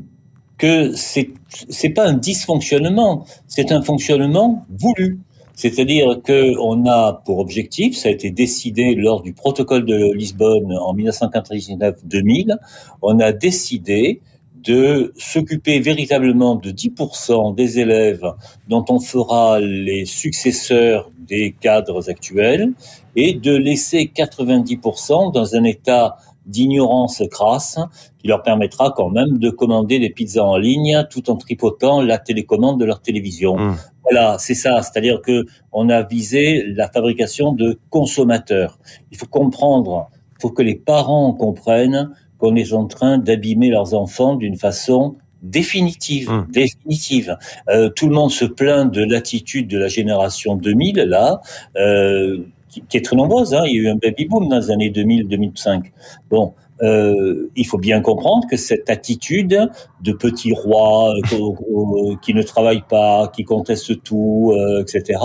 que 0.58 0.94
c'est 0.96 1.30
c'est 1.70 1.90
pas 1.90 2.08
un 2.08 2.14
dysfonctionnement, 2.14 3.26
c'est 3.48 3.72
un 3.72 3.82
fonctionnement 3.82 4.66
voulu. 4.70 5.20
C'est-à-dire 5.54 6.20
que 6.24 6.54
on 6.60 6.86
a 6.86 7.22
pour 7.26 7.40
objectif, 7.40 7.96
ça 7.96 8.10
a 8.10 8.12
été 8.12 8.30
décidé 8.30 8.94
lors 8.94 9.22
du 9.22 9.34
protocole 9.34 9.86
de 9.86 10.12
Lisbonne 10.14 10.74
en 10.74 10.94
1999-2000, 10.96 12.58
on 13.02 13.20
a 13.20 13.32
décidé 13.32 14.22
de 14.66 15.14
s'occuper 15.16 15.80
véritablement 15.80 16.56
de 16.56 16.72
10% 16.72 17.56
des 17.56 17.80
élèves 17.80 18.26
dont 18.68 18.84
on 18.90 19.00
fera 19.00 19.60
les 19.60 20.06
successeurs 20.06 21.12
des 21.20 21.56
cadres 21.60 22.10
actuels 22.10 22.74
et 23.16 23.34
de 23.34 23.56
laisser 23.56 24.12
90% 24.14 25.32
dans 25.32 25.56
un 25.56 25.64
état 25.64 26.18
d'ignorance 26.46 27.24
crasse 27.32 27.80
qui 28.20 28.28
leur 28.28 28.44
permettra 28.44 28.94
quand 28.96 29.10
même 29.10 29.38
de 29.38 29.50
commander 29.50 30.00
des 30.00 30.10
pizzas 30.10 30.44
en 30.44 30.58
ligne 30.58 31.06
tout 31.10 31.30
en 31.30 31.36
tripotant 31.36 32.02
la 32.02 32.18
télécommande 32.18 32.80
de 32.80 32.86
leur 32.86 33.02
télévision. 33.02 33.58
Mmh. 33.58 33.76
Voilà, 34.04 34.38
c'est 34.40 34.54
ça. 34.54 34.82
C'est-à-dire 34.82 35.22
que 35.22 35.46
on 35.72 35.90
a 35.90 36.04
visé 36.04 36.64
la 36.68 36.88
fabrication 36.90 37.54
de 37.54 37.80
consommateurs. 37.90 38.80
Il 39.12 39.18
faut 39.18 39.26
comprendre, 39.26 40.10
il 40.38 40.42
faut 40.42 40.52
que 40.52 40.62
les 40.62 40.76
parents 40.76 41.34
comprennent 41.34 42.12
qu'on 42.38 42.56
est 42.56 42.74
en 42.74 42.86
train 42.86 43.18
d'abîmer 43.18 43.70
leurs 43.70 43.94
enfants 43.94 44.36
d'une 44.36 44.58
façon 44.58 45.16
définitive, 45.42 46.30
mmh. 46.30 46.48
définitive. 46.52 47.38
Euh, 47.70 47.90
tout 47.90 48.08
le 48.08 48.16
monde 48.16 48.32
se 48.32 48.46
plaint 48.46 48.92
de 48.92 49.04
l'attitude 49.04 49.68
de 49.68 49.78
la 49.78 49.88
génération 49.88 50.56
2000 50.56 50.98
là. 50.98 51.42
Euh, 51.78 52.46
qui, 52.90 52.98
est 52.98 53.06
très 53.06 53.16
nombreuse. 53.16 53.54
Hein. 53.54 53.64
Il 53.66 53.76
y 53.76 53.80
a 53.80 53.82
eu 53.84 53.88
un 53.90 53.96
baby 53.96 54.26
boom 54.26 54.48
dans 54.48 54.58
les 54.58 54.72
années 54.72 54.90
2000-2005. 54.90 55.92
Bon, 56.30 56.54
euh, 56.82 57.50
il 57.56 57.66
faut 57.66 57.78
bien 57.78 58.02
comprendre 58.02 58.48
que 58.50 58.58
cette 58.58 58.90
attitude 58.90 59.70
de 60.02 60.12
petit 60.12 60.54
roi 60.54 61.14
euh, 61.34 62.16
qui 62.22 62.34
ne 62.34 62.42
travaille 62.42 62.84
pas, 62.88 63.32
qui 63.34 63.44
conteste 63.44 64.04
tout, 64.04 64.54
euh, 64.56 64.82
etc., 64.82 65.20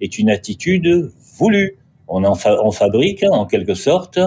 est 0.00 0.18
une 0.18 0.30
attitude 0.30 1.10
voulue. 1.38 1.78
On 2.08 2.24
en 2.24 2.36
on 2.62 2.70
fabrique 2.70 3.24
en 3.30 3.46
quelque 3.46 3.74
sorte 3.74 4.18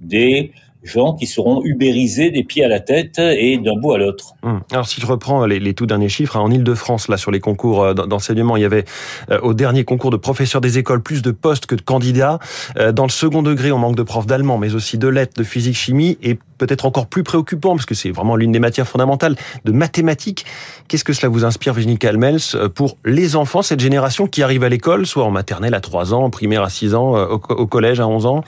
des 0.00 0.52
gens 0.84 1.14
qui 1.14 1.26
seront 1.26 1.62
ubérisés 1.64 2.30
des 2.30 2.44
pieds 2.44 2.64
à 2.64 2.68
la 2.68 2.80
tête 2.80 3.18
et 3.18 3.58
d'un 3.58 3.76
bout 3.76 3.92
à 3.92 3.98
l'autre. 3.98 4.34
Hum. 4.42 4.60
Alors 4.70 4.86
si 4.86 5.00
je 5.00 5.06
reprends 5.06 5.46
les, 5.46 5.60
les 5.60 5.74
tout 5.74 5.86
derniers 5.86 6.08
chiffres, 6.08 6.36
hein, 6.36 6.40
en 6.40 6.50
Ile-de-France, 6.50 7.08
là 7.08 7.16
sur 7.16 7.30
les 7.30 7.40
concours 7.40 7.82
euh, 7.82 7.94
d'enseignement, 7.94 8.56
il 8.56 8.62
y 8.62 8.66
avait 8.66 8.84
euh, 9.30 9.40
au 9.40 9.54
dernier 9.54 9.84
concours 9.84 10.10
de 10.10 10.16
professeurs 10.16 10.60
des 10.60 10.78
écoles 10.78 11.02
plus 11.02 11.22
de 11.22 11.30
postes 11.30 11.66
que 11.66 11.74
de 11.74 11.82
candidats. 11.82 12.38
Euh, 12.76 12.92
dans 12.92 13.04
le 13.04 13.10
second 13.10 13.42
degré, 13.42 13.72
on 13.72 13.78
manque 13.78 13.96
de 13.96 14.02
profs 14.02 14.26
d'allemand, 14.26 14.58
mais 14.58 14.74
aussi 14.74 14.98
de 14.98 15.08
lettres, 15.08 15.34
de 15.36 15.44
physique, 15.44 15.76
chimie, 15.76 16.18
et 16.22 16.38
peut-être 16.58 16.86
encore 16.86 17.06
plus 17.06 17.22
préoccupant, 17.22 17.74
parce 17.74 17.86
que 17.86 17.94
c'est 17.94 18.10
vraiment 18.10 18.36
l'une 18.36 18.52
des 18.52 18.60
matières 18.60 18.88
fondamentales, 18.88 19.36
de 19.64 19.72
mathématiques. 19.72 20.46
Qu'est-ce 20.88 21.04
que 21.04 21.12
cela 21.12 21.28
vous 21.28 21.44
inspire, 21.44 21.72
Virginie 21.74 21.98
Calmels, 21.98 22.40
pour 22.74 22.96
les 23.04 23.36
enfants, 23.36 23.62
cette 23.62 23.80
génération 23.80 24.26
qui 24.26 24.42
arrive 24.42 24.64
à 24.64 24.68
l'école, 24.68 25.06
soit 25.06 25.24
en 25.24 25.30
maternelle 25.30 25.74
à 25.74 25.80
3 25.80 26.14
ans, 26.14 26.24
en 26.24 26.30
primaire 26.30 26.62
à 26.62 26.70
6 26.70 26.94
ans, 26.94 27.14
au, 27.14 27.40
au 27.48 27.66
collège 27.66 28.00
à 28.00 28.06
11 28.06 28.26
ans? 28.26 28.44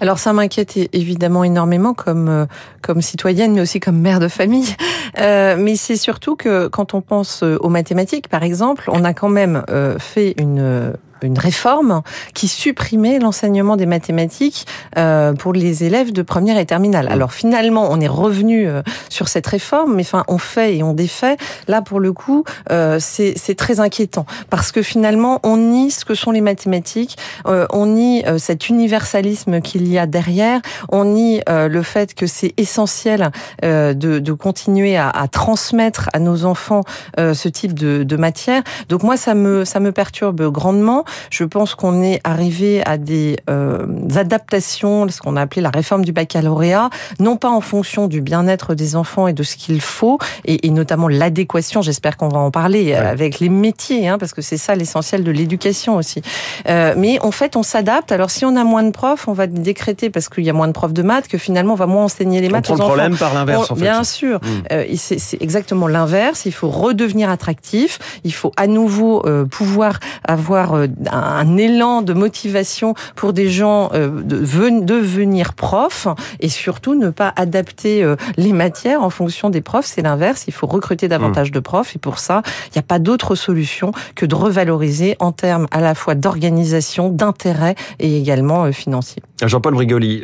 Alors 0.00 0.18
ça 0.18 0.32
m'inquiète 0.32 0.76
évidemment 0.92 1.44
énormément 1.44 1.94
comme 1.94 2.28
euh, 2.28 2.46
comme 2.82 3.00
citoyenne, 3.02 3.54
mais 3.54 3.60
aussi 3.60 3.80
comme 3.80 3.98
mère 3.98 4.20
de 4.20 4.28
famille. 4.28 4.74
Euh, 5.18 5.56
mais 5.58 5.76
c'est 5.76 5.96
surtout 5.96 6.36
que 6.36 6.66
quand 6.66 6.92
on 6.92 7.00
pense 7.00 7.42
aux 7.42 7.68
mathématiques, 7.70 8.28
par 8.28 8.42
exemple, 8.42 8.90
on 8.92 9.02
a 9.02 9.14
quand 9.14 9.30
même 9.30 9.64
euh, 9.70 9.98
fait 9.98 10.34
une 10.36 10.92
une 11.22 11.38
réforme 11.38 12.02
qui 12.34 12.48
supprimait 12.48 13.18
l'enseignement 13.18 13.76
des 13.76 13.86
mathématiques 13.86 14.66
euh, 14.96 15.32
pour 15.32 15.52
les 15.52 15.84
élèves 15.84 16.12
de 16.12 16.22
première 16.22 16.58
et 16.58 16.66
terminale. 16.66 17.08
Alors 17.10 17.32
finalement, 17.32 17.88
on 17.90 18.00
est 18.00 18.08
revenu 18.08 18.68
euh, 18.68 18.82
sur 19.08 19.28
cette 19.28 19.46
réforme, 19.46 19.94
mais 19.94 20.02
enfin, 20.02 20.24
on 20.28 20.38
fait 20.38 20.76
et 20.76 20.82
on 20.82 20.92
défait. 20.92 21.36
Là, 21.68 21.82
pour 21.82 22.00
le 22.00 22.12
coup, 22.12 22.44
euh, 22.70 22.98
c'est 23.00 23.54
très 23.56 23.80
inquiétant 23.80 24.26
parce 24.50 24.72
que 24.72 24.82
finalement, 24.82 25.40
on 25.42 25.56
nie 25.56 25.90
ce 25.90 26.04
que 26.04 26.14
sont 26.14 26.30
les 26.30 26.40
mathématiques, 26.40 27.16
on 27.44 27.86
nie 27.86 28.24
cet 28.38 28.68
universalisme 28.68 29.60
qu'il 29.60 29.88
y 29.88 29.98
a 29.98 30.06
derrière, 30.06 30.60
on 30.90 31.04
nie 31.04 31.40
le 31.48 31.82
fait 31.82 32.14
que 32.14 32.26
c'est 32.26 32.52
essentiel 32.56 33.30
de, 33.62 33.92
de, 33.94 34.32
continuer 34.32 34.96
à, 34.96 35.08
à, 35.08 35.28
transmettre 35.28 36.08
à 36.12 36.18
nos 36.18 36.44
enfants 36.44 36.82
ce 37.16 37.48
type 37.48 37.74
de, 37.74 38.02
de 38.02 38.16
matière. 38.16 38.62
Donc 38.88 39.02
moi, 39.02 39.16
ça 39.16 39.34
me 39.34 39.64
ça 39.64 39.80
me 39.80 39.92
perturbe 39.92 40.50
grandement. 40.50 41.04
Je 41.30 41.44
pense 41.44 41.74
qu'on 41.74 42.02
est 42.02 42.20
arrivé 42.24 42.82
à 42.86 42.98
des 42.98 43.36
euh, 43.50 43.86
adaptations, 44.14 45.08
ce 45.08 45.20
qu'on 45.20 45.36
a 45.36 45.42
appelé 45.42 45.62
la 45.62 45.70
réforme 45.70 46.04
du 46.04 46.12
baccalauréat, 46.12 46.90
non 47.20 47.36
pas 47.36 47.50
en 47.50 47.60
fonction 47.60 48.06
du 48.06 48.20
bien-être 48.20 48.74
des 48.74 48.96
enfants 48.96 49.28
et 49.28 49.32
de 49.32 49.42
ce 49.42 49.56
qu'il 49.56 49.80
faut, 49.80 50.18
et, 50.44 50.66
et 50.66 50.70
notamment 50.70 51.08
l'adéquation, 51.08 51.82
j'espère 51.82 52.16
qu'on 52.16 52.28
va 52.28 52.38
en 52.38 52.50
parler, 52.50 52.94
avec 52.94 53.40
les 53.40 53.48
métiers, 53.48 54.08
hein, 54.08 54.18
parce 54.18 54.32
que 54.32 54.42
c'est 54.42 54.56
ça 54.56 54.74
l'essentiel 54.74 55.24
de 55.24 55.30
l'éducation 55.30 55.96
aussi. 55.96 56.22
Euh, 56.68 56.94
mais 56.96 57.20
en 57.20 57.30
fait, 57.30 57.56
on 57.56 57.62
s'adapte. 57.62 58.12
Alors 58.12 58.30
si 58.30 58.44
on 58.44 58.56
a 58.56 58.64
moins 58.64 58.82
de 58.82 58.90
profs, 58.90 59.28
on 59.28 59.32
va 59.32 59.46
décréter, 59.46 60.10
parce 60.10 60.28
qu'il 60.28 60.44
y 60.44 60.50
a 60.50 60.52
moins 60.52 60.68
de 60.68 60.72
profs 60.72 60.92
de 60.92 61.02
maths, 61.02 61.28
que 61.28 61.38
finalement 61.38 61.74
on 61.74 61.76
va 61.76 61.86
moins 61.86 62.04
enseigner 62.04 62.40
les 62.40 62.48
maths 62.48 62.70
on 62.70 62.76
prend 62.76 62.84
le 62.84 62.88
problème 62.88 63.16
par 63.16 63.34
l'inverse, 63.34 63.70
en 63.70 63.74
fait. 63.74 63.82
Bien 63.82 64.04
sûr. 64.04 64.38
Hmm. 64.42 64.62
Euh, 64.72 64.84
c'est 64.96 65.42
exactement 65.42 65.88
l'inverse. 65.88 66.46
Il 66.46 66.52
faut 66.52 66.68
redevenir 66.68 67.30
attractif. 67.30 67.98
Il 68.24 68.32
faut 68.32 68.52
à 68.56 68.66
nouveau 68.66 69.24
euh, 69.26 69.44
pouvoir 69.44 70.00
avoir 70.26 70.74
euh, 70.74 70.86
un 71.10 71.56
élan 71.56 72.02
de 72.02 72.12
motivation 72.12 72.94
pour 73.14 73.32
des 73.32 73.50
gens 73.50 73.90
de 73.90 74.80
devenir 74.80 75.54
profs 75.54 76.08
et 76.40 76.48
surtout 76.48 76.94
ne 76.94 77.10
pas 77.10 77.32
adapter 77.36 78.14
les 78.36 78.52
matières 78.52 79.02
en 79.02 79.10
fonction 79.10 79.50
des 79.50 79.60
profs. 79.60 79.86
C'est 79.86 80.02
l'inverse. 80.02 80.44
Il 80.46 80.52
faut 80.52 80.66
recruter 80.66 81.08
davantage 81.08 81.50
mmh. 81.50 81.54
de 81.54 81.60
profs 81.60 81.96
et 81.96 81.98
pour 81.98 82.18
ça, 82.18 82.42
il 82.66 82.72
n'y 82.76 82.80
a 82.80 82.82
pas 82.82 82.98
d'autre 82.98 83.34
solution 83.34 83.92
que 84.14 84.26
de 84.26 84.34
revaloriser 84.34 85.16
en 85.18 85.32
termes 85.32 85.66
à 85.70 85.80
la 85.80 85.94
fois 85.94 86.14
d'organisation, 86.14 87.10
d'intérêt 87.10 87.74
et 87.98 88.16
également 88.16 88.72
financier. 88.72 89.22
Jean-Paul 89.42 89.74
Brigoli, 89.74 90.22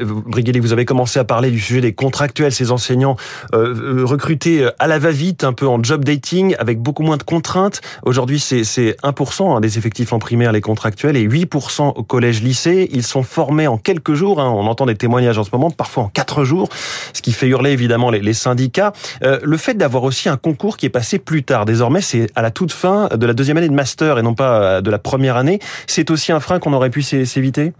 vous 0.60 0.72
avez 0.72 0.84
commencé 0.84 1.18
à 1.18 1.24
parler 1.24 1.50
du 1.50 1.60
sujet 1.60 1.82
des 1.82 1.92
contractuels, 1.92 2.52
ces 2.52 2.70
enseignants 2.70 3.16
recrutés 3.52 4.68
à 4.78 4.86
la 4.86 4.98
va-vite, 4.98 5.44
un 5.44 5.52
peu 5.52 5.66
en 5.66 5.82
job 5.82 6.04
dating, 6.04 6.56
avec 6.58 6.80
beaucoup 6.80 7.02
moins 7.02 7.18
de 7.18 7.22
contraintes. 7.22 7.80
Aujourd'hui, 8.04 8.40
c'est 8.40 8.62
1% 8.62 9.56
hein, 9.56 9.60
des 9.60 9.78
effectifs 9.78 10.12
en 10.12 10.18
primaire, 10.18 10.52
les 10.52 10.61
contractuels, 10.62 11.16
et 11.16 11.28
8% 11.28 11.92
au 11.94 12.02
collège-lycée. 12.02 12.88
Ils 12.92 13.02
sont 13.02 13.22
formés 13.22 13.66
en 13.66 13.76
quelques 13.76 14.14
jours. 14.14 14.40
Hein. 14.40 14.50
On 14.50 14.66
entend 14.66 14.86
des 14.86 14.94
témoignages 14.94 15.36
en 15.36 15.44
ce 15.44 15.50
moment, 15.52 15.70
parfois 15.70 16.04
en 16.04 16.08
4 16.08 16.44
jours, 16.44 16.70
ce 17.12 17.20
qui 17.20 17.32
fait 17.32 17.48
hurler 17.48 17.72
évidemment 17.72 18.10
les, 18.10 18.32
syndicats. 18.32 18.92
Euh, 19.22 19.38
le 19.42 19.56
fait 19.58 19.74
d'avoir 19.74 20.04
aussi 20.04 20.30
un 20.30 20.38
concours 20.38 20.78
qui 20.78 20.86
est 20.86 20.90
passé 20.90 21.18
plus 21.18 21.42
tard, 21.42 21.66
désormais 21.66 22.00
c'est 22.00 22.28
à 22.34 22.40
la 22.40 22.50
toute 22.50 22.72
fin 22.72 23.08
de 23.14 23.26
la 23.26 23.34
deuxième 23.34 23.58
année 23.58 23.68
de 23.68 23.74
master 23.74 24.18
et 24.18 24.22
non 24.22 24.34
pas 24.34 24.80
de 24.80 24.90
la 24.90 24.98
première 24.98 25.36
année, 25.36 25.58
c'est 25.86 26.10
aussi 26.10 26.32
un 26.32 26.40
frein 26.40 26.58
qu'on 26.58 26.72
aurait 26.72 26.88
pu 26.88 27.02
s'éviter? 27.02 27.72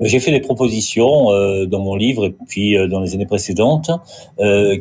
J'ai 0.00 0.20
fait 0.20 0.30
des 0.30 0.40
propositions 0.40 1.32
euh, 1.32 1.66
dans 1.66 1.80
mon 1.80 1.96
livre 1.96 2.26
et 2.26 2.34
puis 2.48 2.76
euh, 2.76 2.86
dans 2.86 3.00
les 3.00 3.14
années 3.14 3.26
précédentes 3.26 3.90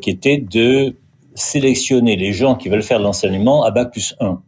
qui 0.01 0.09
étaient 0.09 0.37
de 0.37 0.95
sélectionner 1.35 2.15
les 2.15 2.33
gens 2.33 2.55
qui 2.55 2.69
veulent 2.69 2.83
faire 2.83 2.99
de 2.99 3.03
l'enseignement 3.03 3.63
à 3.63 3.71
Bac 3.71 3.91
plus 3.91 4.15
1 4.19 4.39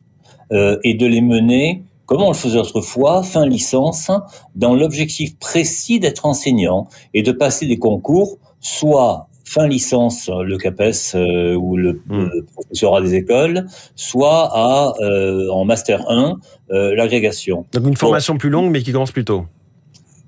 euh, 0.51 0.77
et 0.83 0.93
de 0.93 1.05
les 1.05 1.21
mener, 1.21 1.83
comme 2.05 2.21
on 2.21 2.29
le 2.29 2.35
faisait 2.35 2.59
autrefois, 2.59 3.23
fin 3.23 3.45
licence, 3.45 4.11
dans 4.55 4.75
l'objectif 4.75 5.37
précis 5.37 5.99
d'être 5.99 6.25
enseignant 6.25 6.87
et 7.13 7.23
de 7.23 7.31
passer 7.31 7.65
des 7.65 7.77
concours, 7.77 8.37
soit 8.59 9.27
fin 9.43 9.67
licence, 9.67 10.29
le 10.29 10.57
CAPES 10.57 11.15
euh, 11.15 11.55
ou 11.55 11.77
le, 11.77 12.01
hmm. 12.07 12.29
professorat 12.53 13.01
des 13.01 13.15
écoles, 13.15 13.65
soit 13.95 14.49
à 14.53 14.93
euh, 15.01 15.49
en 15.51 15.65
master 15.65 16.09
1 16.09 16.39
l'agrégation. 16.69 17.65
Donc 17.73 17.87
une 17.87 17.95
formation 17.95 18.37
plus 18.37 18.49
longue 18.49 18.71
mais 18.71 18.81
qui 18.81 18.91
commence 18.91 19.11
plus 19.11 19.25
tôt. 19.25 19.45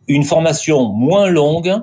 Une 0.08 0.24
formation 0.24 0.86
moins 0.86 1.28
longue 1.28 1.82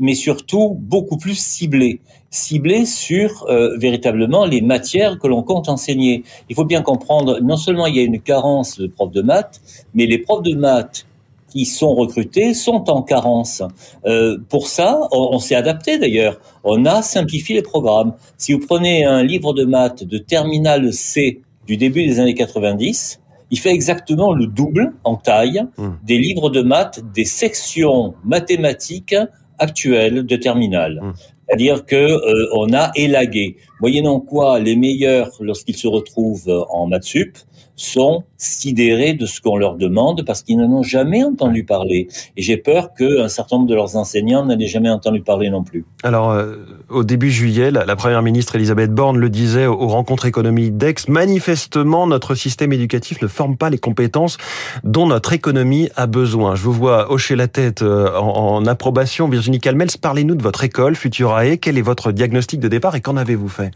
mais 0.00 0.14
surtout 0.14 0.76
beaucoup 0.78 1.16
plus 1.16 1.38
ciblé, 1.38 2.00
ciblé 2.32 2.86
sur 2.86 3.44
euh, 3.48 3.76
véritablement 3.76 4.44
les 4.46 4.62
matières 4.62 5.18
que 5.18 5.28
l'on 5.28 5.42
compte 5.42 5.68
enseigner. 5.68 6.24
Il 6.48 6.56
faut 6.56 6.64
bien 6.64 6.82
comprendre, 6.82 7.38
non 7.40 7.56
seulement 7.56 7.86
il 7.86 7.94
y 7.94 8.00
a 8.00 8.02
une 8.02 8.20
carence 8.20 8.78
de 8.78 8.88
profs 8.88 9.12
de 9.12 9.22
maths, 9.22 9.60
mais 9.94 10.06
les 10.06 10.18
profs 10.18 10.42
de 10.42 10.54
maths 10.54 11.06
qui 11.48 11.66
sont 11.66 11.94
recrutés 11.94 12.54
sont 12.54 12.88
en 12.88 13.02
carence. 13.02 13.62
Euh, 14.06 14.38
pour 14.48 14.66
ça, 14.66 14.98
on, 15.12 15.28
on 15.32 15.38
s'est 15.38 15.54
adapté 15.54 15.98
d'ailleurs. 15.98 16.40
On 16.64 16.86
a 16.86 17.02
simplifié 17.02 17.54
les 17.54 17.62
programmes. 17.62 18.14
Si 18.38 18.54
vous 18.54 18.66
prenez 18.66 19.04
un 19.04 19.22
livre 19.22 19.52
de 19.52 19.64
maths 19.64 20.02
de 20.02 20.16
terminale 20.16 20.92
C 20.94 21.42
du 21.66 21.76
début 21.76 22.06
des 22.06 22.18
années 22.18 22.34
90, 22.34 23.20
il 23.50 23.58
fait 23.58 23.70
exactement 23.70 24.32
le 24.32 24.46
double 24.46 24.94
en 25.04 25.16
taille 25.16 25.62
mmh. 25.76 25.88
des 26.02 26.16
livres 26.16 26.48
de 26.48 26.62
maths 26.62 27.00
des 27.14 27.26
sections 27.26 28.14
mathématiques 28.24 29.14
actuelle 29.58 30.24
de 30.24 30.36
terminal. 30.36 31.00
Mmh. 31.02 31.12
C'est-à-dire 31.46 31.84
que 31.84 31.96
euh, 31.96 32.48
on 32.54 32.72
a 32.72 32.90
élagué, 32.94 33.56
moyennant 33.80 34.20
quoi 34.20 34.58
les 34.58 34.76
meilleurs, 34.76 35.30
lorsqu'ils 35.40 35.76
se 35.76 35.88
retrouvent 35.88 36.66
en 36.70 36.86
maths 36.86 37.46
sont 37.76 38.24
sidérés 38.36 39.14
de 39.14 39.24
ce 39.26 39.40
qu'on 39.40 39.56
leur 39.56 39.76
demande 39.76 40.24
parce 40.26 40.42
qu'ils 40.42 40.58
n'en 40.58 40.70
ont 40.70 40.82
jamais 40.82 41.22
entendu 41.22 41.64
parler. 41.64 42.08
Et 42.36 42.42
j'ai 42.42 42.56
peur 42.56 42.92
qu'un 42.92 43.28
certain 43.28 43.56
nombre 43.56 43.68
de 43.68 43.74
leurs 43.74 43.96
enseignants 43.96 44.44
n'en 44.44 44.58
aient 44.58 44.66
jamais 44.66 44.90
entendu 44.90 45.20
parler 45.20 45.48
non 45.48 45.62
plus. 45.62 45.84
Alors, 46.02 46.30
euh, 46.30 46.56
au 46.88 47.04
début 47.04 47.30
juillet, 47.30 47.70
la, 47.70 47.96
première 47.96 48.22
ministre 48.22 48.56
Elisabeth 48.56 48.92
Borne 48.92 49.18
le 49.18 49.30
disait 49.30 49.66
aux 49.66 49.86
rencontres 49.86 50.26
économiques 50.26 50.76
d'Aix, 50.76 50.94
manifestement, 51.08 52.06
notre 52.06 52.34
système 52.34 52.72
éducatif 52.72 53.22
ne 53.22 53.28
forme 53.28 53.56
pas 53.56 53.70
les 53.70 53.78
compétences 53.78 54.38
dont 54.82 55.06
notre 55.06 55.32
économie 55.32 55.88
a 55.96 56.06
besoin. 56.06 56.56
Je 56.56 56.62
vous 56.62 56.72
vois 56.72 57.12
hocher 57.12 57.36
la 57.36 57.48
tête 57.48 57.82
euh, 57.82 58.12
en, 58.16 58.66
approbation. 58.66 59.28
Virginie 59.28 59.60
Calmels, 59.60 59.90
parlez-nous 60.00 60.34
de 60.34 60.42
votre 60.42 60.64
école, 60.64 60.96
Futurae. 60.96 61.56
Quel 61.58 61.78
est 61.78 61.82
votre 61.82 62.12
diagnostic 62.12 62.60
de 62.60 62.68
départ 62.68 62.96
et 62.96 63.00
qu'en 63.00 63.16
avez-vous 63.16 63.48
fait? 63.48 63.70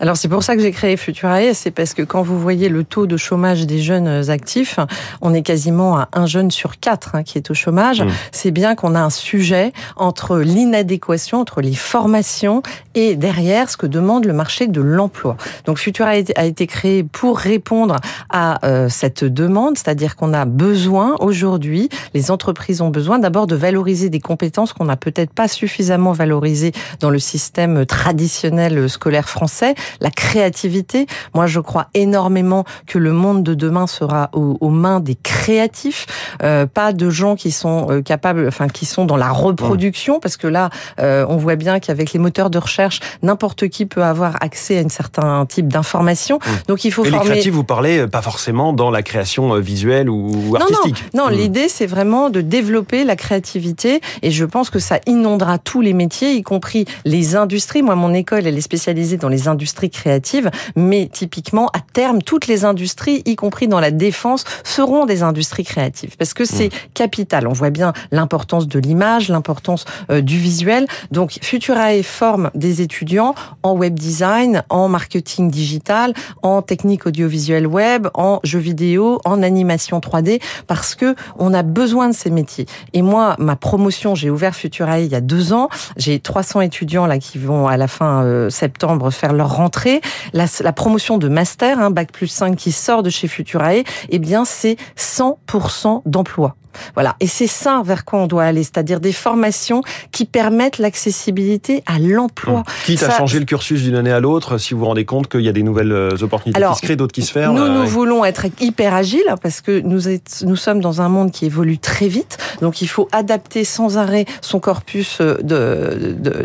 Alors, 0.00 0.16
c'est 0.16 0.28
pour 0.28 0.42
ça 0.42 0.56
que 0.56 0.62
j'ai 0.62 0.72
créé 0.72 0.96
Futurae. 0.96 1.54
C'est 1.54 1.70
parce 1.70 1.94
que 1.94 2.02
quand 2.02 2.22
vous 2.22 2.38
voyez 2.38 2.68
le 2.68 2.84
taux 2.84 3.06
de 3.06 3.16
chômage 3.16 3.47
des 3.54 3.80
jeunes 3.80 4.30
actifs, 4.30 4.78
on 5.20 5.34
est 5.34 5.42
quasiment 5.42 5.98
à 5.98 6.08
un 6.12 6.26
jeune 6.26 6.50
sur 6.50 6.78
quatre 6.78 7.14
hein, 7.14 7.22
qui 7.22 7.38
est 7.38 7.50
au 7.50 7.54
chômage. 7.54 8.02
Mmh. 8.02 8.10
C'est 8.32 8.50
bien 8.50 8.74
qu'on 8.74 8.94
a 8.94 9.00
un 9.00 9.10
sujet 9.10 9.72
entre 9.96 10.38
l'inadéquation, 10.38 11.40
entre 11.40 11.60
les 11.60 11.74
formations 11.74 12.62
et 12.94 13.16
derrière 13.16 13.70
ce 13.70 13.76
que 13.76 13.86
demande 13.86 14.24
le 14.24 14.32
marché 14.32 14.66
de 14.66 14.80
l'emploi. 14.80 15.36
Donc 15.64 15.78
Futura 15.78 16.10
a 16.10 16.44
été 16.44 16.66
créé 16.66 17.04
pour 17.04 17.38
répondre 17.38 17.96
à 18.30 18.64
euh, 18.66 18.88
cette 18.88 19.24
demande, 19.24 19.76
c'est-à-dire 19.76 20.16
qu'on 20.16 20.32
a 20.32 20.44
besoin 20.44 21.16
aujourd'hui, 21.20 21.88
les 22.14 22.30
entreprises 22.30 22.80
ont 22.80 22.88
besoin 22.88 23.18
d'abord 23.18 23.46
de 23.46 23.54
valoriser 23.54 24.10
des 24.10 24.20
compétences 24.20 24.72
qu'on 24.72 24.86
n'a 24.86 24.96
peut-être 24.96 25.32
pas 25.32 25.48
suffisamment 25.48 26.12
valorisées 26.12 26.72
dans 27.00 27.10
le 27.10 27.18
système 27.18 27.86
traditionnel 27.86 28.88
scolaire 28.88 29.28
français, 29.28 29.74
la 30.00 30.10
créativité. 30.10 31.06
Moi, 31.34 31.46
je 31.46 31.60
crois 31.60 31.88
énormément 31.94 32.64
que 32.86 32.98
le 32.98 33.12
monde 33.12 33.27
de 33.34 33.54
demain 33.54 33.86
sera 33.86 34.30
aux, 34.32 34.70
mains 34.70 35.00
des 35.00 35.14
créatifs, 35.14 36.06
euh, 36.42 36.66
pas 36.66 36.92
de 36.92 37.10
gens 37.10 37.36
qui 37.36 37.50
sont 37.50 37.86
euh, 37.90 38.02
capables, 38.02 38.46
enfin 38.46 38.68
qui 38.68 38.86
sont 38.86 39.04
dans 39.04 39.16
la 39.16 39.30
reproduction, 39.30 40.20
parce 40.20 40.36
que 40.36 40.46
là, 40.46 40.70
euh, 41.00 41.24
on 41.28 41.36
voit 41.36 41.56
bien 41.56 41.80
qu'avec 41.80 42.12
les 42.12 42.18
moteurs 42.18 42.50
de 42.50 42.58
recherche, 42.58 43.00
n'importe 43.22 43.68
qui 43.68 43.86
peut 43.86 44.04
avoir 44.04 44.36
accès 44.40 44.78
à 44.78 44.80
un 44.82 44.88
certain 44.88 45.46
type 45.46 45.68
d'information. 45.68 46.38
Donc 46.66 46.84
il 46.84 46.92
faut 46.92 47.04
Et 47.04 47.10
former. 47.10 47.24
Les 47.24 47.30
créatifs, 47.30 47.52
vous 47.52 47.64
parlez 47.64 48.06
pas 48.06 48.22
forcément 48.22 48.72
dans 48.72 48.90
la 48.90 49.02
création 49.02 49.54
visuelle 49.60 50.10
ou 50.10 50.56
artistique. 50.56 51.04
Non, 51.14 51.24
non, 51.24 51.28
l'idée 51.28 51.68
c'est 51.68 51.86
vraiment 51.86 52.30
de 52.30 52.40
développer 52.40 53.04
la 53.04 53.16
créativité, 53.16 54.00
et 54.22 54.30
je 54.30 54.44
pense 54.44 54.70
que 54.70 54.78
ça 54.78 55.00
inondera 55.06 55.58
tous 55.58 55.80
les 55.80 55.92
métiers, 55.92 56.34
y 56.34 56.42
compris 56.42 56.84
les 57.04 57.36
industries. 57.36 57.82
Moi, 57.82 57.94
mon 57.94 58.14
école, 58.14 58.46
elle 58.46 58.56
est 58.56 58.62
spécialisée 58.62 59.16
dans 59.16 59.28
les 59.28 59.48
industries 59.48 59.90
créatives, 59.90 60.50
mais 60.76 61.08
typiquement 61.12 61.68
à 61.68 61.80
terme, 61.80 62.22
toutes 62.22 62.46
les 62.46 62.64
industries, 62.64 63.17
y 63.24 63.36
compris 63.36 63.68
dans 63.68 63.80
la 63.80 63.90
défense, 63.90 64.44
seront 64.64 65.06
des 65.06 65.22
industries 65.22 65.64
créatives 65.64 66.16
parce 66.16 66.34
que 66.34 66.44
c'est 66.44 66.68
mmh. 66.68 66.90
capital. 66.94 67.46
On 67.46 67.52
voit 67.52 67.70
bien 67.70 67.92
l'importance 68.10 68.68
de 68.68 68.78
l'image, 68.78 69.28
l'importance 69.28 69.84
euh, 70.10 70.20
du 70.20 70.38
visuel. 70.38 70.86
Donc 71.10 71.38
Futurae 71.42 72.02
forme 72.02 72.50
des 72.54 72.82
étudiants 72.82 73.34
en 73.62 73.72
web 73.72 73.94
design, 73.94 74.62
en 74.68 74.88
marketing 74.88 75.50
digital, 75.50 76.14
en 76.42 76.62
technique 76.62 77.06
audiovisuelle 77.06 77.66
web, 77.66 78.08
en 78.14 78.40
jeux 78.44 78.58
vidéo, 78.58 79.20
en 79.24 79.42
animation 79.42 79.98
3D 79.98 80.40
parce 80.66 80.94
que 80.94 81.14
on 81.38 81.54
a 81.54 81.62
besoin 81.62 82.08
de 82.08 82.14
ces 82.14 82.30
métiers. 82.30 82.66
Et 82.92 83.02
moi, 83.02 83.36
ma 83.38 83.56
promotion, 83.56 84.14
j'ai 84.14 84.30
ouvert 84.30 84.54
Futurae 84.54 85.00
il 85.02 85.10
y 85.10 85.14
a 85.14 85.20
deux 85.20 85.52
ans. 85.52 85.68
J'ai 85.96 86.20
300 86.20 86.62
étudiants 86.62 87.06
là 87.06 87.18
qui 87.18 87.38
vont 87.38 87.66
à 87.66 87.76
la 87.76 87.88
fin 87.88 88.24
euh, 88.24 88.50
septembre 88.50 89.10
faire 89.10 89.32
leur 89.32 89.56
rentrée. 89.56 90.00
La, 90.32 90.46
la 90.60 90.72
promotion 90.72 91.18
de 91.18 91.28
master, 91.28 91.78
hein, 91.80 91.90
bac 91.90 92.12
plus 92.12 92.28
5 92.28 92.56
qui 92.56 92.72
sort 92.72 93.02
de 93.02 93.07
chez 93.10 93.28
Futurae, 93.28 93.82
eh 94.08 94.18
bien 94.18 94.44
c'est 94.44 94.76
100% 94.96 96.02
d'emploi. 96.06 96.56
Voilà. 96.94 97.16
Et 97.20 97.26
c'est 97.26 97.46
ça 97.46 97.82
vers 97.84 98.04
quoi 98.04 98.20
on 98.20 98.26
doit 98.26 98.44
aller, 98.44 98.62
c'est-à-dire 98.62 99.00
des 99.00 99.12
formations 99.12 99.82
qui 100.12 100.24
permettent 100.24 100.78
l'accessibilité 100.78 101.82
à 101.86 101.98
l'emploi. 101.98 102.60
Mmh. 102.60 102.64
Quitte 102.84 103.02
à 103.02 103.10
changer 103.10 103.38
le 103.38 103.44
cursus 103.44 103.82
d'une 103.82 103.96
année 103.96 104.12
à 104.12 104.20
l'autre, 104.20 104.58
si 104.58 104.74
vous 104.74 104.80
vous 104.80 104.86
rendez 104.86 105.04
compte 105.04 105.28
qu'il 105.28 105.40
y 105.40 105.48
a 105.48 105.52
des 105.52 105.62
nouvelles 105.62 105.92
euh, 105.92 106.16
opportunités 106.22 106.60
qui 106.60 106.74
se 106.74 106.82
créent, 106.82 106.96
d'autres 106.96 107.12
qui 107.12 107.22
se 107.22 107.32
ferment. 107.32 107.58
Nous, 107.58 107.68
nous 107.68 107.82
euh, 107.82 107.84
voulons 107.84 108.24
être 108.24 108.46
hyper 108.60 108.94
agiles 108.94 109.34
parce 109.42 109.60
que 109.60 109.80
nous, 109.80 110.02
nous 110.46 110.56
sommes 110.56 110.80
dans 110.80 111.00
un 111.00 111.08
monde 111.08 111.30
qui 111.30 111.46
évolue 111.46 111.78
très 111.78 112.08
vite. 112.08 112.38
Donc, 112.60 112.82
il 112.82 112.88
faut 112.88 113.08
adapter 113.12 113.64
sans 113.64 113.98
arrêt 113.98 114.24
son 114.40 114.60
corpus 114.60 115.18
euh, 115.20 115.36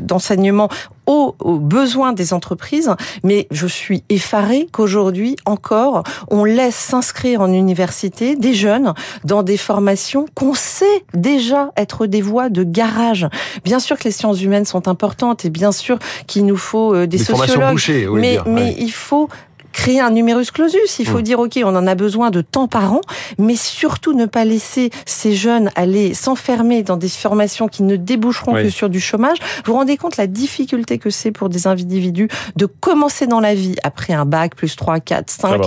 d'enseignement 0.01 0.67
de, 0.67 0.73
aux, 1.05 1.35
aux, 1.39 1.59
besoins 1.59 2.13
des 2.13 2.33
entreprises, 2.33 2.91
mais 3.23 3.47
je 3.51 3.67
suis 3.67 4.03
effarée 4.09 4.67
qu'aujourd'hui 4.71 5.35
encore, 5.45 6.03
on 6.29 6.43
laisse 6.43 6.75
s'inscrire 6.75 7.41
en 7.41 7.51
université 7.51 8.35
des 8.35 8.53
jeunes 8.53 8.93
dans 9.23 9.43
des 9.43 9.57
formations 9.57 10.25
qu'on 10.35 10.53
sait 10.53 11.03
déjà 11.13 11.71
être 11.77 12.05
des 12.05 12.21
voies 12.21 12.49
de 12.49 12.63
garage. 12.63 13.27
Bien 13.63 13.79
sûr 13.79 13.97
que 13.97 14.05
les 14.05 14.11
sciences 14.11 14.41
humaines 14.41 14.65
sont 14.65 14.87
importantes 14.87 15.45
et 15.45 15.49
bien 15.49 15.71
sûr 15.71 15.99
qu'il 16.27 16.45
nous 16.45 16.57
faut 16.57 16.93
euh, 16.93 17.07
des, 17.07 17.17
sociologues, 17.17 17.79
oui, 17.87 18.07
mais, 18.19 18.37
mais 18.45 18.75
il 18.77 18.91
faut 18.91 19.29
créer 19.73 19.99
un 19.99 20.11
numerus 20.11 20.51
clausus. 20.51 20.99
Il 20.99 21.07
faut 21.07 21.19
mm. 21.19 21.23
dire, 21.23 21.39
OK, 21.39 21.59
on 21.63 21.75
en 21.75 21.87
a 21.87 21.95
besoin 21.95 22.31
de 22.31 22.41
temps 22.41 22.67
par 22.67 22.93
an, 22.93 23.01
mais 23.37 23.55
surtout 23.55 24.13
ne 24.13 24.25
pas 24.25 24.45
laisser 24.45 24.91
ces 25.05 25.33
jeunes 25.33 25.69
aller 25.75 26.13
s'enfermer 26.13 26.83
dans 26.83 26.97
des 26.97 27.09
formations 27.09 27.67
qui 27.67 27.83
ne 27.83 27.95
déboucheront 27.97 28.53
que 28.53 28.69
sur 28.69 28.89
du 28.89 28.99
chômage. 28.99 29.37
Vous 29.65 29.73
vous 29.73 29.79
rendez 29.79 29.97
compte 29.97 30.17
la 30.17 30.27
difficulté 30.27 30.97
que 30.97 31.09
c'est 31.09 31.31
pour 31.31 31.49
des 31.49 31.67
individus 31.67 32.29
de 32.55 32.65
commencer 32.65 33.27
dans 33.27 33.39
la 33.39 33.55
vie 33.55 33.75
après 33.83 34.13
un 34.13 34.25
bac 34.25 34.55
plus 34.55 34.75
3, 34.75 34.99
4, 34.99 35.29
5 35.29 35.61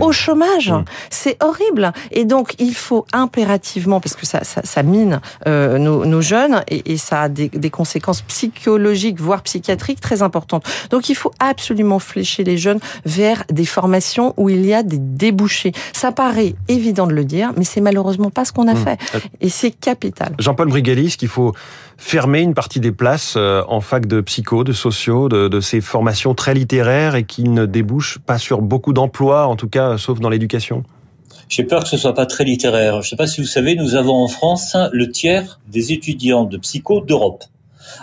au 0.00 0.12
chômage. 0.12 0.70
Mm. 0.70 0.84
C'est 1.10 1.42
horrible. 1.42 1.92
Et 2.10 2.24
donc, 2.24 2.54
il 2.58 2.74
faut 2.74 3.06
impérativement, 3.12 4.00
parce 4.00 4.16
que 4.16 4.26
ça, 4.26 4.42
ça, 4.44 4.62
ça 4.64 4.82
mine 4.82 5.20
euh, 5.46 5.78
nos, 5.78 6.04
nos, 6.04 6.20
jeunes 6.20 6.62
et, 6.68 6.92
et 6.92 6.96
ça 6.96 7.22
a 7.22 7.28
des, 7.28 7.48
des, 7.48 7.70
conséquences 7.70 8.22
psychologiques, 8.22 9.20
voire 9.20 9.42
psychiatriques 9.42 10.00
très 10.00 10.22
importantes. 10.22 10.64
Donc, 10.90 11.08
il 11.08 11.14
faut 11.14 11.32
absolument 11.38 11.98
flécher 11.98 12.44
les 12.44 12.58
jeunes 12.58 12.80
vers 13.04 13.44
des 13.50 13.64
formations 13.64 14.34
où 14.36 14.48
il 14.48 14.64
y 14.64 14.74
a 14.74 14.82
des 14.82 14.98
débouchés. 14.98 15.72
Ça 15.92 16.12
paraît 16.12 16.54
évident 16.68 17.06
de 17.06 17.12
le 17.12 17.24
dire, 17.24 17.52
mais 17.56 17.64
c'est 17.64 17.80
malheureusement 17.80 18.30
pas 18.30 18.44
ce 18.44 18.52
qu'on 18.52 18.68
a 18.68 18.74
mmh. 18.74 18.84
fait. 18.84 18.98
Et 19.40 19.48
c'est 19.48 19.70
capital. 19.70 20.34
Jean-Paul 20.38 20.68
Brigalis, 20.68 21.16
qu'il 21.18 21.28
faut 21.28 21.54
fermer 21.96 22.40
une 22.40 22.54
partie 22.54 22.80
des 22.80 22.92
places 22.92 23.34
euh, 23.36 23.62
en 23.68 23.80
fac 23.80 24.06
de 24.06 24.20
psycho, 24.20 24.64
de 24.64 24.72
sociaux, 24.72 25.28
de, 25.28 25.48
de 25.48 25.60
ces 25.60 25.80
formations 25.80 26.34
très 26.34 26.54
littéraires 26.54 27.14
et 27.14 27.24
qui 27.24 27.44
ne 27.44 27.66
débouchent 27.66 28.18
pas 28.18 28.38
sur 28.38 28.62
beaucoup 28.62 28.92
d'emplois, 28.92 29.46
en 29.46 29.56
tout 29.56 29.68
cas, 29.68 29.98
sauf 29.98 30.20
dans 30.20 30.30
l'éducation 30.30 30.84
j'ai 31.50 31.64
peur 31.64 31.82
que 31.82 31.88
ce 31.88 31.96
soit 31.96 32.14
pas 32.14 32.26
très 32.26 32.44
littéraire. 32.44 32.94
Je 32.94 32.98
ne 32.98 33.10
sais 33.10 33.16
pas 33.16 33.26
si 33.26 33.40
vous 33.40 33.46
savez, 33.46 33.74
nous 33.74 33.96
avons 33.96 34.22
en 34.22 34.28
France 34.28 34.76
le 34.92 35.10
tiers 35.10 35.58
des 35.68 35.92
étudiants 35.92 36.44
de 36.44 36.56
psycho 36.56 37.00
d'Europe. 37.00 37.44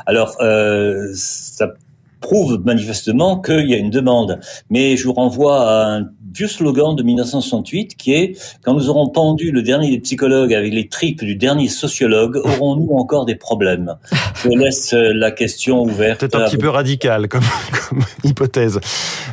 Alors, 0.05 0.35
euh, 0.41 1.09
ça 1.15 1.69
prouve 2.19 2.61
manifestement 2.65 3.39
qu'il 3.39 3.69
y 3.69 3.73
a 3.73 3.77
une 3.77 3.89
demande. 3.89 4.39
Mais 4.69 4.97
je 4.97 5.05
vous 5.05 5.13
renvoie 5.13 5.69
à 5.69 5.97
un 5.97 6.09
vieux 6.33 6.47
slogan 6.47 6.95
de 6.95 7.03
1968 7.03 7.95
qui 7.95 8.13
est 8.13 8.37
quand 8.63 8.73
nous 8.73 8.89
aurons 8.89 9.09
pendu 9.09 9.51
le 9.51 9.61
dernier 9.61 9.91
des 9.91 9.99
psychologues 9.99 10.53
avec 10.53 10.73
les 10.73 10.87
tripes 10.87 11.23
du 11.23 11.35
dernier 11.35 11.67
sociologue, 11.67 12.37
aurons-nous 12.43 12.95
encore 12.95 13.25
des 13.25 13.35
problèmes? 13.35 13.95
Je 14.43 14.49
laisse 14.49 14.93
euh, 14.93 15.11
la 15.13 15.31
question 15.31 15.81
ouverte. 15.81 16.19
Peut-être 16.19 16.39
un 16.39 16.45
petit 16.45 16.57
peu 16.57 16.69
radical 16.69 17.27
comme, 17.27 17.43
comme 17.89 18.03
hypothèse. 18.23 18.79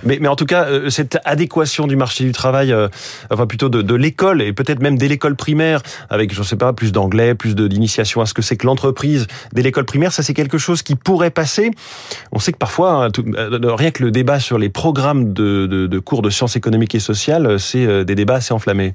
Mais, 0.05 0.19
mais, 0.21 0.29
en 0.29 0.37
tout 0.37 0.47
cas, 0.47 0.67
euh, 0.67 0.91
cette 0.91 1.19
adéquation 1.25 1.87
du 1.87 1.97
marché 1.97 2.25
du 2.25 2.33
travail, 2.33 2.73
euh, 2.73 2.89
enfin 3.31 3.47
plutôt 3.47 3.69
de, 3.69 3.83
de 3.83 3.95
l'école 3.95 4.43
et 4.43 4.53
peut-être 4.53 4.81
même 4.81 4.99
dès 4.99 5.09
l'école 5.09 5.37
primaire, 5.37 5.83
avec 6.11 6.35
je 6.35 6.43
sais 6.43 6.57
pas 6.57 6.73
plus 6.73 6.93
d'anglais, 6.93 7.35
plus 7.35 7.55
d'initiation 7.55 8.21
à 8.21 8.27
ce 8.27 8.35
que 8.35 8.43
c'est 8.43 8.57
que 8.57 8.67
l'entreprise 8.67 9.27
dès 9.53 9.63
l'école 9.63 9.85
primaire, 9.85 10.13
ça 10.13 10.23
c'est 10.23 10.35
quelque 10.35 10.59
chose 10.59 10.83
qui 10.83 10.95
pourrait 10.95 11.31
passer. 11.31 11.71
On 12.33 12.39
sait 12.39 12.53
que 12.53 12.59
parfois, 12.59 13.07
hein, 13.07 13.09
rien 13.77 13.91
que 13.91 14.03
le 14.03 14.11
débat 14.11 14.41
sur 14.41 14.59
les 14.59 14.69
programmes 14.69 15.33
de, 15.33 15.67
de, 15.67 15.87
de 15.87 15.99
cours 15.99 16.23
de 16.23 16.31
sciences 16.31 16.57
économiques 16.57 16.84
et 16.93 17.01
sociale, 17.01 17.59
c'est 17.59 17.87
euh, 17.87 18.05
des 18.05 18.15
débats 18.15 18.37
assez 18.37 18.53
enflammés. 18.53 18.95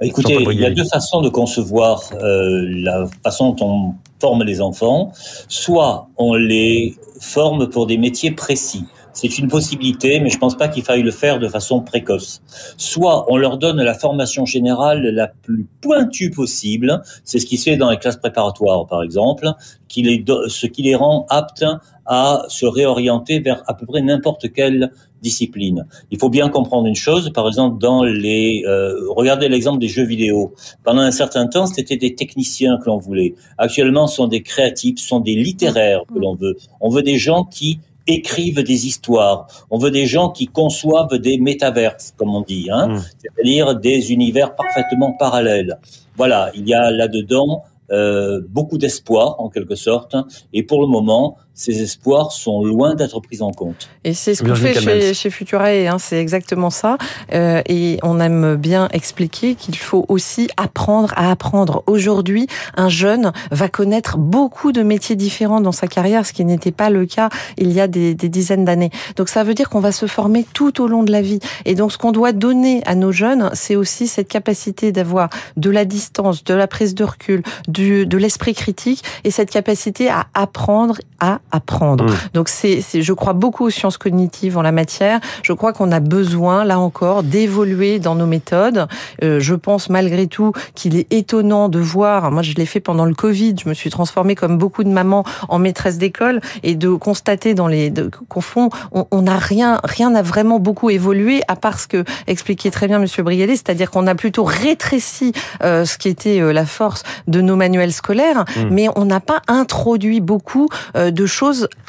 Écoutez, 0.00 0.36
il 0.38 0.60
y 0.60 0.66
a 0.66 0.70
deux 0.70 0.84
façons 0.84 1.22
de 1.22 1.28
concevoir 1.28 2.02
euh, 2.14 2.66
la 2.68 3.06
façon 3.24 3.50
dont 3.52 3.66
on 3.66 3.94
forme 4.20 4.42
les 4.44 4.60
enfants. 4.60 5.12
Soit 5.48 6.08
on 6.16 6.34
les 6.34 6.96
forme 7.20 7.68
pour 7.68 7.86
des 7.86 7.96
métiers 7.96 8.32
précis. 8.32 8.84
C'est 9.14 9.38
une 9.38 9.48
possibilité, 9.48 10.20
mais 10.20 10.30
je 10.30 10.36
ne 10.36 10.40
pense 10.40 10.56
pas 10.56 10.68
qu'il 10.68 10.82
faille 10.82 11.02
le 11.02 11.10
faire 11.10 11.38
de 11.38 11.46
façon 11.46 11.80
précoce. 11.80 12.42
Soit 12.78 13.30
on 13.30 13.36
leur 13.36 13.58
donne 13.58 13.80
la 13.82 13.94
formation 13.94 14.46
générale 14.46 15.02
la 15.02 15.28
plus 15.28 15.66
pointue 15.80 16.30
possible, 16.30 17.02
c'est 17.22 17.38
ce 17.38 17.46
qui 17.46 17.58
se 17.58 17.64
fait 17.64 17.76
dans 17.76 17.90
les 17.90 17.98
classes 17.98 18.16
préparatoires 18.16 18.86
par 18.86 19.02
exemple, 19.02 19.48
qui 19.88 20.02
les 20.02 20.24
ce 20.48 20.66
qui 20.66 20.82
les 20.82 20.94
rend 20.94 21.26
aptes 21.28 21.64
à 22.06 22.42
se 22.48 22.64
réorienter 22.64 23.40
vers 23.40 23.62
à 23.66 23.74
peu 23.74 23.84
près 23.86 24.00
n'importe 24.00 24.50
quelle 24.52 24.90
discipline. 25.22 25.86
Il 26.10 26.18
faut 26.18 26.28
bien 26.28 26.48
comprendre 26.48 26.86
une 26.86 26.96
chose, 26.96 27.30
par 27.32 27.46
exemple 27.46 27.78
dans 27.78 28.02
les, 28.02 28.64
euh, 28.66 28.94
regardez 29.08 29.48
l'exemple 29.48 29.78
des 29.78 29.88
jeux 29.88 30.04
vidéo. 30.04 30.52
Pendant 30.84 31.02
un 31.02 31.10
certain 31.10 31.46
temps, 31.46 31.66
c'était 31.66 31.96
des 31.96 32.14
techniciens 32.14 32.78
que 32.78 32.86
l'on 32.86 32.98
voulait. 32.98 33.34
Actuellement, 33.56 34.06
ce 34.06 34.16
sont 34.16 34.26
des 34.26 34.42
créatifs, 34.42 34.98
ce 34.98 35.08
sont 35.08 35.20
des 35.20 35.34
littéraires 35.34 36.02
que 36.12 36.18
l'on 36.18 36.34
veut. 36.34 36.56
On 36.80 36.90
veut 36.90 37.02
des 37.02 37.18
gens 37.18 37.44
qui 37.44 37.78
écrivent 38.06 38.62
des 38.62 38.86
histoires. 38.86 39.46
On 39.70 39.78
veut 39.78 39.92
des 39.92 40.06
gens 40.06 40.30
qui 40.30 40.46
conçoivent 40.46 41.18
des 41.18 41.38
métaverses, 41.38 42.12
comme 42.16 42.34
on 42.34 42.40
dit, 42.40 42.68
hein, 42.70 42.88
mmh. 42.88 43.02
c'est-à-dire 43.18 43.76
des 43.76 44.12
univers 44.12 44.56
parfaitement 44.56 45.12
parallèles. 45.12 45.78
Voilà, 46.16 46.50
il 46.54 46.68
y 46.68 46.74
a 46.74 46.90
là-dedans 46.90 47.62
euh, 47.92 48.40
beaucoup 48.48 48.78
d'espoir 48.78 49.38
en 49.38 49.50
quelque 49.50 49.74
sorte. 49.74 50.16
Et 50.52 50.62
pour 50.62 50.80
le 50.80 50.86
moment, 50.86 51.36
ces 51.54 51.82
espoirs 51.82 52.32
sont 52.32 52.64
loin 52.64 52.94
d'être 52.94 53.20
pris 53.20 53.42
en 53.42 53.52
compte. 53.52 53.88
Et 54.04 54.14
c'est 54.14 54.34
ce 54.34 54.42
qu'on 54.42 54.54
fait 54.54 54.74
chez, 54.74 55.14
chez 55.14 55.30
Futurae, 55.30 55.86
hein, 55.86 55.98
c'est 55.98 56.18
exactement 56.18 56.70
ça. 56.70 56.96
Euh, 57.32 57.62
et 57.68 57.98
on 58.02 58.20
aime 58.20 58.56
bien 58.56 58.88
expliquer 58.92 59.54
qu'il 59.54 59.76
faut 59.76 60.04
aussi 60.08 60.48
apprendre 60.56 61.12
à 61.16 61.30
apprendre. 61.30 61.82
Aujourd'hui, 61.86 62.46
un 62.76 62.88
jeune 62.88 63.32
va 63.50 63.68
connaître 63.68 64.16
beaucoup 64.18 64.72
de 64.72 64.82
métiers 64.82 65.16
différents 65.16 65.60
dans 65.60 65.72
sa 65.72 65.86
carrière, 65.86 66.26
ce 66.26 66.32
qui 66.32 66.44
n'était 66.44 66.72
pas 66.72 66.90
le 66.90 67.06
cas 67.06 67.28
il 67.58 67.72
y 67.72 67.80
a 67.80 67.86
des, 67.86 68.14
des 68.14 68.28
dizaines 68.28 68.64
d'années. 68.64 68.90
Donc 69.16 69.28
ça 69.28 69.44
veut 69.44 69.54
dire 69.54 69.68
qu'on 69.68 69.80
va 69.80 69.92
se 69.92 70.06
former 70.06 70.46
tout 70.54 70.80
au 70.80 70.88
long 70.88 71.02
de 71.02 71.12
la 71.12 71.22
vie. 71.22 71.40
Et 71.64 71.74
donc 71.74 71.92
ce 71.92 71.98
qu'on 71.98 72.12
doit 72.12 72.32
donner 72.32 72.82
à 72.86 72.94
nos 72.94 73.12
jeunes, 73.12 73.50
c'est 73.52 73.76
aussi 73.76 74.08
cette 74.08 74.28
capacité 74.28 74.90
d'avoir 74.90 75.28
de 75.56 75.70
la 75.70 75.84
distance, 75.84 76.44
de 76.44 76.54
la 76.54 76.66
prise 76.66 76.94
de 76.94 77.04
recul, 77.04 77.42
du, 77.68 78.06
de 78.06 78.16
l'esprit 78.16 78.54
critique 78.54 79.04
et 79.24 79.30
cette 79.30 79.50
capacité 79.50 80.08
à 80.08 80.26
apprendre 80.34 80.98
à 81.20 81.40
apprendre. 81.52 82.04
Mmh. 82.06 82.16
Donc 82.34 82.48
c'est, 82.48 82.82
je 82.92 83.12
crois 83.12 83.32
beaucoup 83.32 83.64
aux 83.64 83.70
sciences 83.70 83.98
cognitives 83.98 84.58
en 84.58 84.62
la 84.62 84.72
matière. 84.72 85.20
Je 85.42 85.52
crois 85.52 85.72
qu'on 85.72 85.92
a 85.92 86.00
besoin, 86.00 86.64
là 86.64 86.78
encore, 86.78 87.22
d'évoluer 87.22 87.98
dans 87.98 88.14
nos 88.14 88.26
méthodes. 88.26 88.88
Euh, 89.22 89.38
je 89.40 89.54
pense 89.54 89.88
malgré 89.88 90.26
tout 90.26 90.52
qu'il 90.74 90.96
est 90.96 91.12
étonnant 91.12 91.68
de 91.68 91.78
voir, 91.78 92.30
moi 92.30 92.42
je 92.42 92.54
l'ai 92.54 92.66
fait 92.66 92.80
pendant 92.80 93.04
le 93.04 93.14
Covid, 93.14 93.54
je 93.62 93.68
me 93.68 93.74
suis 93.74 93.90
transformée 93.90 94.34
comme 94.34 94.58
beaucoup 94.58 94.84
de 94.84 94.88
mamans 94.88 95.24
en 95.48 95.58
maîtresse 95.58 95.98
d'école 95.98 96.40
et 96.62 96.74
de 96.74 96.90
constater 96.90 97.54
dans 97.54 97.68
les, 97.68 97.92
qu'au 98.28 98.40
fond, 98.40 98.70
on 98.92 99.22
n'a 99.22 99.38
rien, 99.38 99.80
rien 99.84 100.10
n'a 100.10 100.22
vraiment 100.22 100.58
beaucoup 100.58 100.90
évolué 100.90 101.42
à 101.48 101.56
part 101.56 101.78
ce 101.78 101.86
que 101.86 102.04
expliquait 102.26 102.70
très 102.70 102.88
bien 102.88 102.98
Monsieur 102.98 103.22
Brialet, 103.22 103.56
c'est-à-dire 103.56 103.90
qu'on 103.90 104.06
a 104.06 104.14
plutôt 104.14 104.44
rétréci 104.44 105.32
euh, 105.62 105.84
ce 105.84 105.98
qui 105.98 106.08
était 106.08 106.40
euh, 106.40 106.52
la 106.52 106.66
force 106.66 107.02
de 107.28 107.40
nos 107.40 107.56
manuels 107.56 107.92
scolaires, 107.92 108.44
mmh. 108.44 108.60
mais 108.70 108.88
on 108.96 109.04
n'a 109.04 109.20
pas 109.20 109.42
introduit 109.48 110.20
beaucoup 110.20 110.68
euh, 110.96 111.10
de 111.10 111.26
choses 111.26 111.41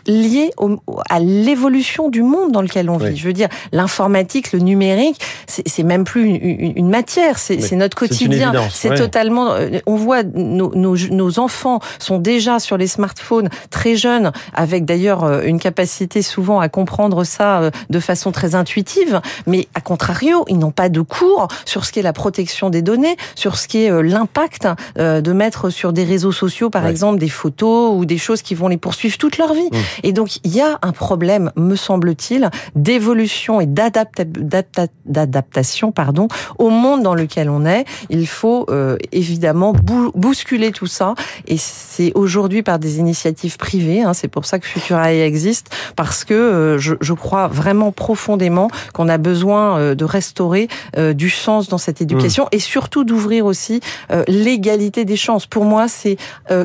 liées 0.07 0.51
au, 0.57 0.79
à 1.09 1.19
l'évolution 1.19 2.09
du 2.09 2.23
monde 2.23 2.51
dans 2.51 2.61
lequel 2.61 2.89
on 2.89 2.97
vit. 2.97 3.15
Je 3.15 3.25
veux 3.25 3.33
dire, 3.33 3.49
l'informatique, 3.71 4.51
le 4.51 4.59
numérique, 4.59 5.19
c'est 5.47 5.83
même 5.83 6.03
plus 6.03 6.25
une, 6.25 6.77
une 6.77 6.89
matière, 6.89 7.39
c'est 7.39 7.75
notre 7.75 7.97
quotidien. 7.97 8.53
C'est 8.71 8.95
totalement. 8.95 9.53
Euh, 9.53 9.79
on 9.85 9.95
voit 9.95 10.23
nos, 10.23 10.73
nos, 10.75 10.95
nos, 10.95 11.39
enfants 11.39 11.79
sont 11.99 12.19
déjà 12.19 12.59
sur 12.59 12.77
les 12.77 12.87
smartphones 12.87 13.49
très 13.69 13.95
jeunes, 13.95 14.31
avec 14.53 14.85
d'ailleurs 14.85 15.23
euh, 15.23 15.41
une 15.43 15.59
capacité 15.59 16.21
souvent 16.21 16.59
à 16.59 16.69
comprendre 16.69 17.23
ça 17.23 17.61
euh, 17.61 17.71
de 17.89 17.99
façon 17.99 18.31
très 18.31 18.55
intuitive. 18.55 19.21
Mais 19.47 19.67
à 19.73 19.81
contrario, 19.81 20.45
ils 20.47 20.59
n'ont 20.59 20.71
pas 20.71 20.89
de 20.89 21.01
cours 21.01 21.47
sur 21.65 21.85
ce 21.85 21.91
qui 21.91 21.99
est 21.99 22.03
la 22.03 22.13
protection 22.13 22.69
des 22.69 22.81
données, 22.81 23.15
sur 23.35 23.57
ce 23.57 23.67
qui 23.67 23.83
est 23.83 24.03
l'impact 24.03 24.67
de 24.97 25.33
mettre 25.33 25.69
sur 25.69 25.93
des 25.93 26.03
réseaux 26.03 26.31
sociaux, 26.31 26.69
par 26.69 26.87
exemple, 26.87 27.19
des 27.19 27.29
photos 27.29 27.93
ou 27.95 28.05
des 28.05 28.17
choses 28.17 28.41
qui 28.41 28.55
vont 28.55 28.67
les 28.67 28.77
poursuivre 28.77 29.17
toute 29.17 29.37
leur 29.37 29.42
vie. 29.51 29.67
Mmh. 29.71 29.77
Et 30.03 30.13
donc, 30.13 30.37
il 30.45 30.55
y 30.55 30.61
a 30.61 30.79
un 30.81 30.93
problème, 30.93 31.51
me 31.57 31.75
semble-t-il, 31.75 32.49
d'évolution 32.75 33.59
et 33.59 33.65
d'adaptation, 33.65 35.91
pardon, 35.91 36.29
au 36.57 36.69
monde 36.69 37.03
dans 37.03 37.15
lequel 37.15 37.49
on 37.49 37.65
est. 37.65 37.83
Il 38.09 38.27
faut 38.27 38.65
euh, 38.69 38.97
évidemment 39.11 39.73
bousculer 40.15 40.71
tout 40.71 40.87
ça. 40.87 41.15
Et 41.47 41.57
c'est 41.57 42.13
aujourd'hui 42.15 42.63
par 42.63 42.79
des 42.79 42.99
initiatives 42.99 43.57
privées. 43.57 44.03
Hein, 44.03 44.13
c'est 44.13 44.29
pour 44.29 44.45
ça 44.45 44.59
que 44.59 44.65
Futurae 44.65 45.25
existe, 45.25 45.69
parce 45.95 46.23
que 46.23 46.33
euh, 46.33 46.77
je, 46.77 46.95
je, 47.01 47.13
crois 47.13 47.47
vraiment 47.47 47.91
profondément 47.91 48.69
qu'on 48.93 49.09
a 49.09 49.17
besoin 49.17 49.79
euh, 49.79 49.95
de 49.95 50.05
restaurer 50.05 50.67
euh, 50.97 51.13
du 51.13 51.29
sens 51.29 51.69
dans 51.69 51.77
cette 51.77 52.01
éducation 52.01 52.45
mmh. 52.45 52.55
et 52.55 52.59
surtout 52.59 53.03
d'ouvrir 53.03 53.45
aussi 53.45 53.79
euh, 54.11 54.23
l'égalité 54.27 55.05
des 55.05 55.15
chances. 55.15 55.45
Pour 55.45 55.65
moi, 55.65 55.87
c'est 55.87 56.17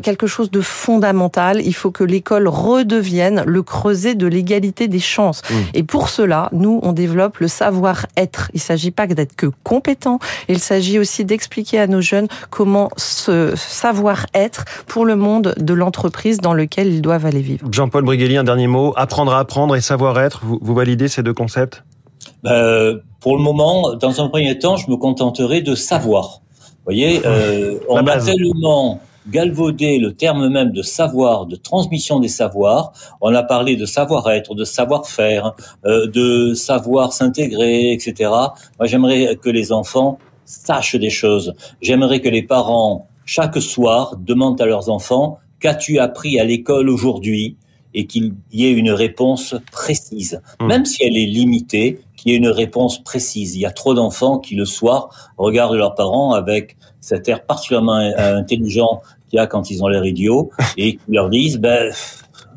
quelque 0.03 0.27
chose 0.27 0.51
de 0.51 0.61
fondamental. 0.61 1.61
Il 1.65 1.73
faut 1.73 1.91
que 1.91 2.05
l'école 2.05 2.49
redevienne 2.69 3.43
le 3.47 3.63
creuset 3.63 4.15
de 4.15 4.27
l'égalité 4.27 4.89
des 4.89 5.01
chances. 5.01 5.43
Mmh. 5.49 5.55
Et 5.75 5.83
pour 5.83 6.09
cela, 6.09 6.49
nous, 6.53 6.81
on 6.83 6.93
développe 6.93 7.39
le 7.39 7.49
savoir-être. 7.49 8.51
Il 8.55 8.61
s'agit 8.61 8.91
pas 8.91 9.07
d'être 9.07 9.37
que 9.37 9.47
compétent, 9.65 10.19
il 10.49 10.59
s'agit 10.59 10.99
aussi 10.99 11.25
d'expliquer 11.25 11.81
à 11.81 11.87
nos 11.87 12.01
jeunes 12.01 12.29
comment 12.51 12.91
ce 12.97 13.55
savoir-être 13.57 14.65
pour 14.87 15.05
le 15.05 15.17
monde 15.17 15.55
de 15.59 15.75
l'entreprise 15.75 16.39
dans 16.39 16.55
lequel 16.55 16.89
ils 16.89 17.03
doivent 17.03 17.27
aller 17.27 17.41
vivre. 17.41 17.67
Jean-Paul 17.71 18.05
Briguelli, 18.05 18.37
un 18.37 18.45
dernier 18.45 18.67
mot. 18.67 18.93
Apprendre 18.97 19.33
à 19.33 19.39
apprendre 19.39 19.77
et 19.77 19.81
savoir-être, 19.81 20.41
vous, 20.43 20.59
vous, 20.61 20.75
validez 20.75 21.09
ces 21.09 21.23
deux 21.23 21.35
concepts? 21.35 21.83
Euh, 22.47 22.99
Pour 23.21 23.37
le 23.37 23.43
moment, 23.43 23.95
dans 23.95 24.21
un 24.21 24.29
premier 24.29 24.59
temps, 24.59 24.77
je 24.77 24.91
me 24.91 24.97
contenterai 24.97 25.63
de 25.63 25.75
savoir. 25.75 26.41
Vous 26.61 26.95
voyez, 26.95 27.21
euh, 27.27 27.79
on 27.89 28.07
a 28.07 28.19
tellement 28.19 29.01
galvauder 29.31 29.99
le 29.99 30.15
terme 30.15 30.49
même 30.49 30.73
de 30.73 30.83
savoir, 30.83 31.47
de 31.47 31.57
transmission 31.57 32.21
des 32.21 32.29
savoirs. 32.29 32.93
On 33.21 33.35
a 33.35 33.43
parlé 33.43 33.77
de 33.77 33.87
savoir-être, 33.87 34.55
de 34.55 34.65
savoir-faire, 34.65 35.55
euh, 35.87 36.07
de 36.07 36.55
savoir 36.55 37.13
s'intégrer, 37.13 37.93
etc. 37.93 38.31
Moi, 38.79 38.87
j'aimerais 38.87 39.37
que 39.37 39.51
les 39.51 39.73
enfants 39.73 40.19
sachent 40.45 40.97
des 40.97 41.11
choses. 41.11 41.55
J'aimerais 41.83 42.21
que 42.21 42.29
les 42.29 42.43
parents, 42.43 43.09
chaque 43.25 43.61
soir, 43.61 44.17
demandent 44.17 44.61
à 44.61 44.67
leurs 44.67 44.89
enfants 44.89 45.39
qu'as-tu 45.61 45.99
appris 45.99 46.39
à 46.39 46.45
l'école 46.45 46.89
aujourd'hui? 46.89 47.57
Et 47.95 48.07
qu'il 48.07 48.35
y 48.53 48.67
ait 48.67 48.73
une 48.73 48.91
réponse 48.91 49.57
précise, 49.73 50.43
mmh. 50.61 50.67
même 50.67 50.85
si 50.85 51.03
elle 51.03 51.17
est 51.17 51.27
limitée, 51.27 52.01
qu'il 52.17 52.31
y 52.31 52.35
ait 52.35 52.39
une 52.39 52.49
réponse 52.49 53.03
précise. 53.03 53.57
Il 53.57 53.61
y 53.61 53.67
a 53.67 53.71
trop 53.71 53.95
d'enfants 53.95 54.39
qui 54.39 54.57
le 54.57 54.67
soir 54.67 55.33
regardent 55.39 55.75
leurs 55.75 55.95
parents 55.95 56.35
avec 56.35 56.77
cet 57.01 57.29
air 57.29 57.47
particulièrement 57.47 57.97
intelligent 58.19 59.01
qu'il 59.29 59.39
y 59.39 59.41
a 59.41 59.47
quand 59.47 59.71
ils 59.71 59.83
ont 59.83 59.89
l'air 59.89 60.05
idiots 60.05 60.51
et 60.77 60.97
qui 60.97 61.01
leur 61.09 61.31
disent 61.31 61.59
ben 61.59 61.93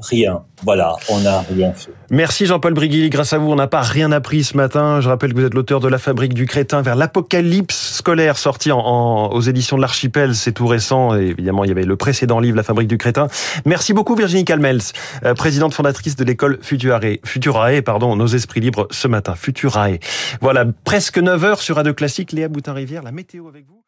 rien. 0.02 0.44
Voilà, 0.64 0.96
on 1.10 1.20
n'a 1.20 1.42
rien 1.42 1.74
fait. 1.74 1.92
Merci 2.10 2.46
Jean-Paul 2.46 2.74
Briguil. 2.74 3.10
Grâce 3.10 3.34
à 3.34 3.38
vous, 3.38 3.50
on 3.52 3.56
n'a 3.56 3.68
pas 3.68 3.82
rien 3.82 4.12
appris 4.12 4.44
ce 4.44 4.56
matin. 4.56 5.02
Je 5.02 5.10
rappelle 5.10 5.34
que 5.34 5.40
vous 5.40 5.46
êtes 5.46 5.54
l'auteur 5.54 5.80
de 5.80 5.88
La 5.88 5.98
Fabrique 5.98 6.34
du 6.34 6.46
Crétin 6.46 6.82
vers 6.82 6.96
l'apocalypse 6.96 7.94
scolaire 7.96 8.38
sorti 8.38 8.72
en, 8.72 9.30
aux 9.32 9.42
éditions 9.42 9.78
de 9.78 9.82
l'Archipel. 9.82 10.36
C'est 10.36 10.52
tout 10.52 10.68
récent. 10.68 11.18
Et 11.18 11.28
évidemment, 11.28 11.64
il 11.64 11.70
y 11.70 11.72
avait 11.72 11.84
le 11.84 11.96
précédent 11.96 12.40
livre, 12.40 12.58
La 12.58 12.64
Fabrique 12.64 12.88
du 12.88 12.98
Crétin. 12.98 13.28
Merci 13.66 13.94
beaucoup 13.94 14.16
Virginie 14.16 14.46
Calmels, 14.46 14.82
euh, 15.26 15.34
présidente 15.34 15.74
fondatrice 15.74 16.16
de 16.16 16.24
l'école 16.24 16.60
Futurae. 16.62 17.18
Futurae, 17.24 17.82
pardon, 17.82 18.16
nos 18.16 18.28
esprits 18.28 18.60
libres 18.60 18.88
ce 18.92 19.08
matin. 19.08 19.36
Futurae. 19.36 20.00
Voilà, 20.42 20.66
presque 20.84 21.18
9 21.18 21.44
heures 21.44 21.62
sur 21.62 21.78
Radio 21.78 21.94
Classique. 21.94 22.32
Léa 22.32 22.50
Boutin-Rivière, 22.50 23.04
la 23.04 23.12
météo 23.12 23.48
avec 23.48 23.66
vous. 23.68 23.81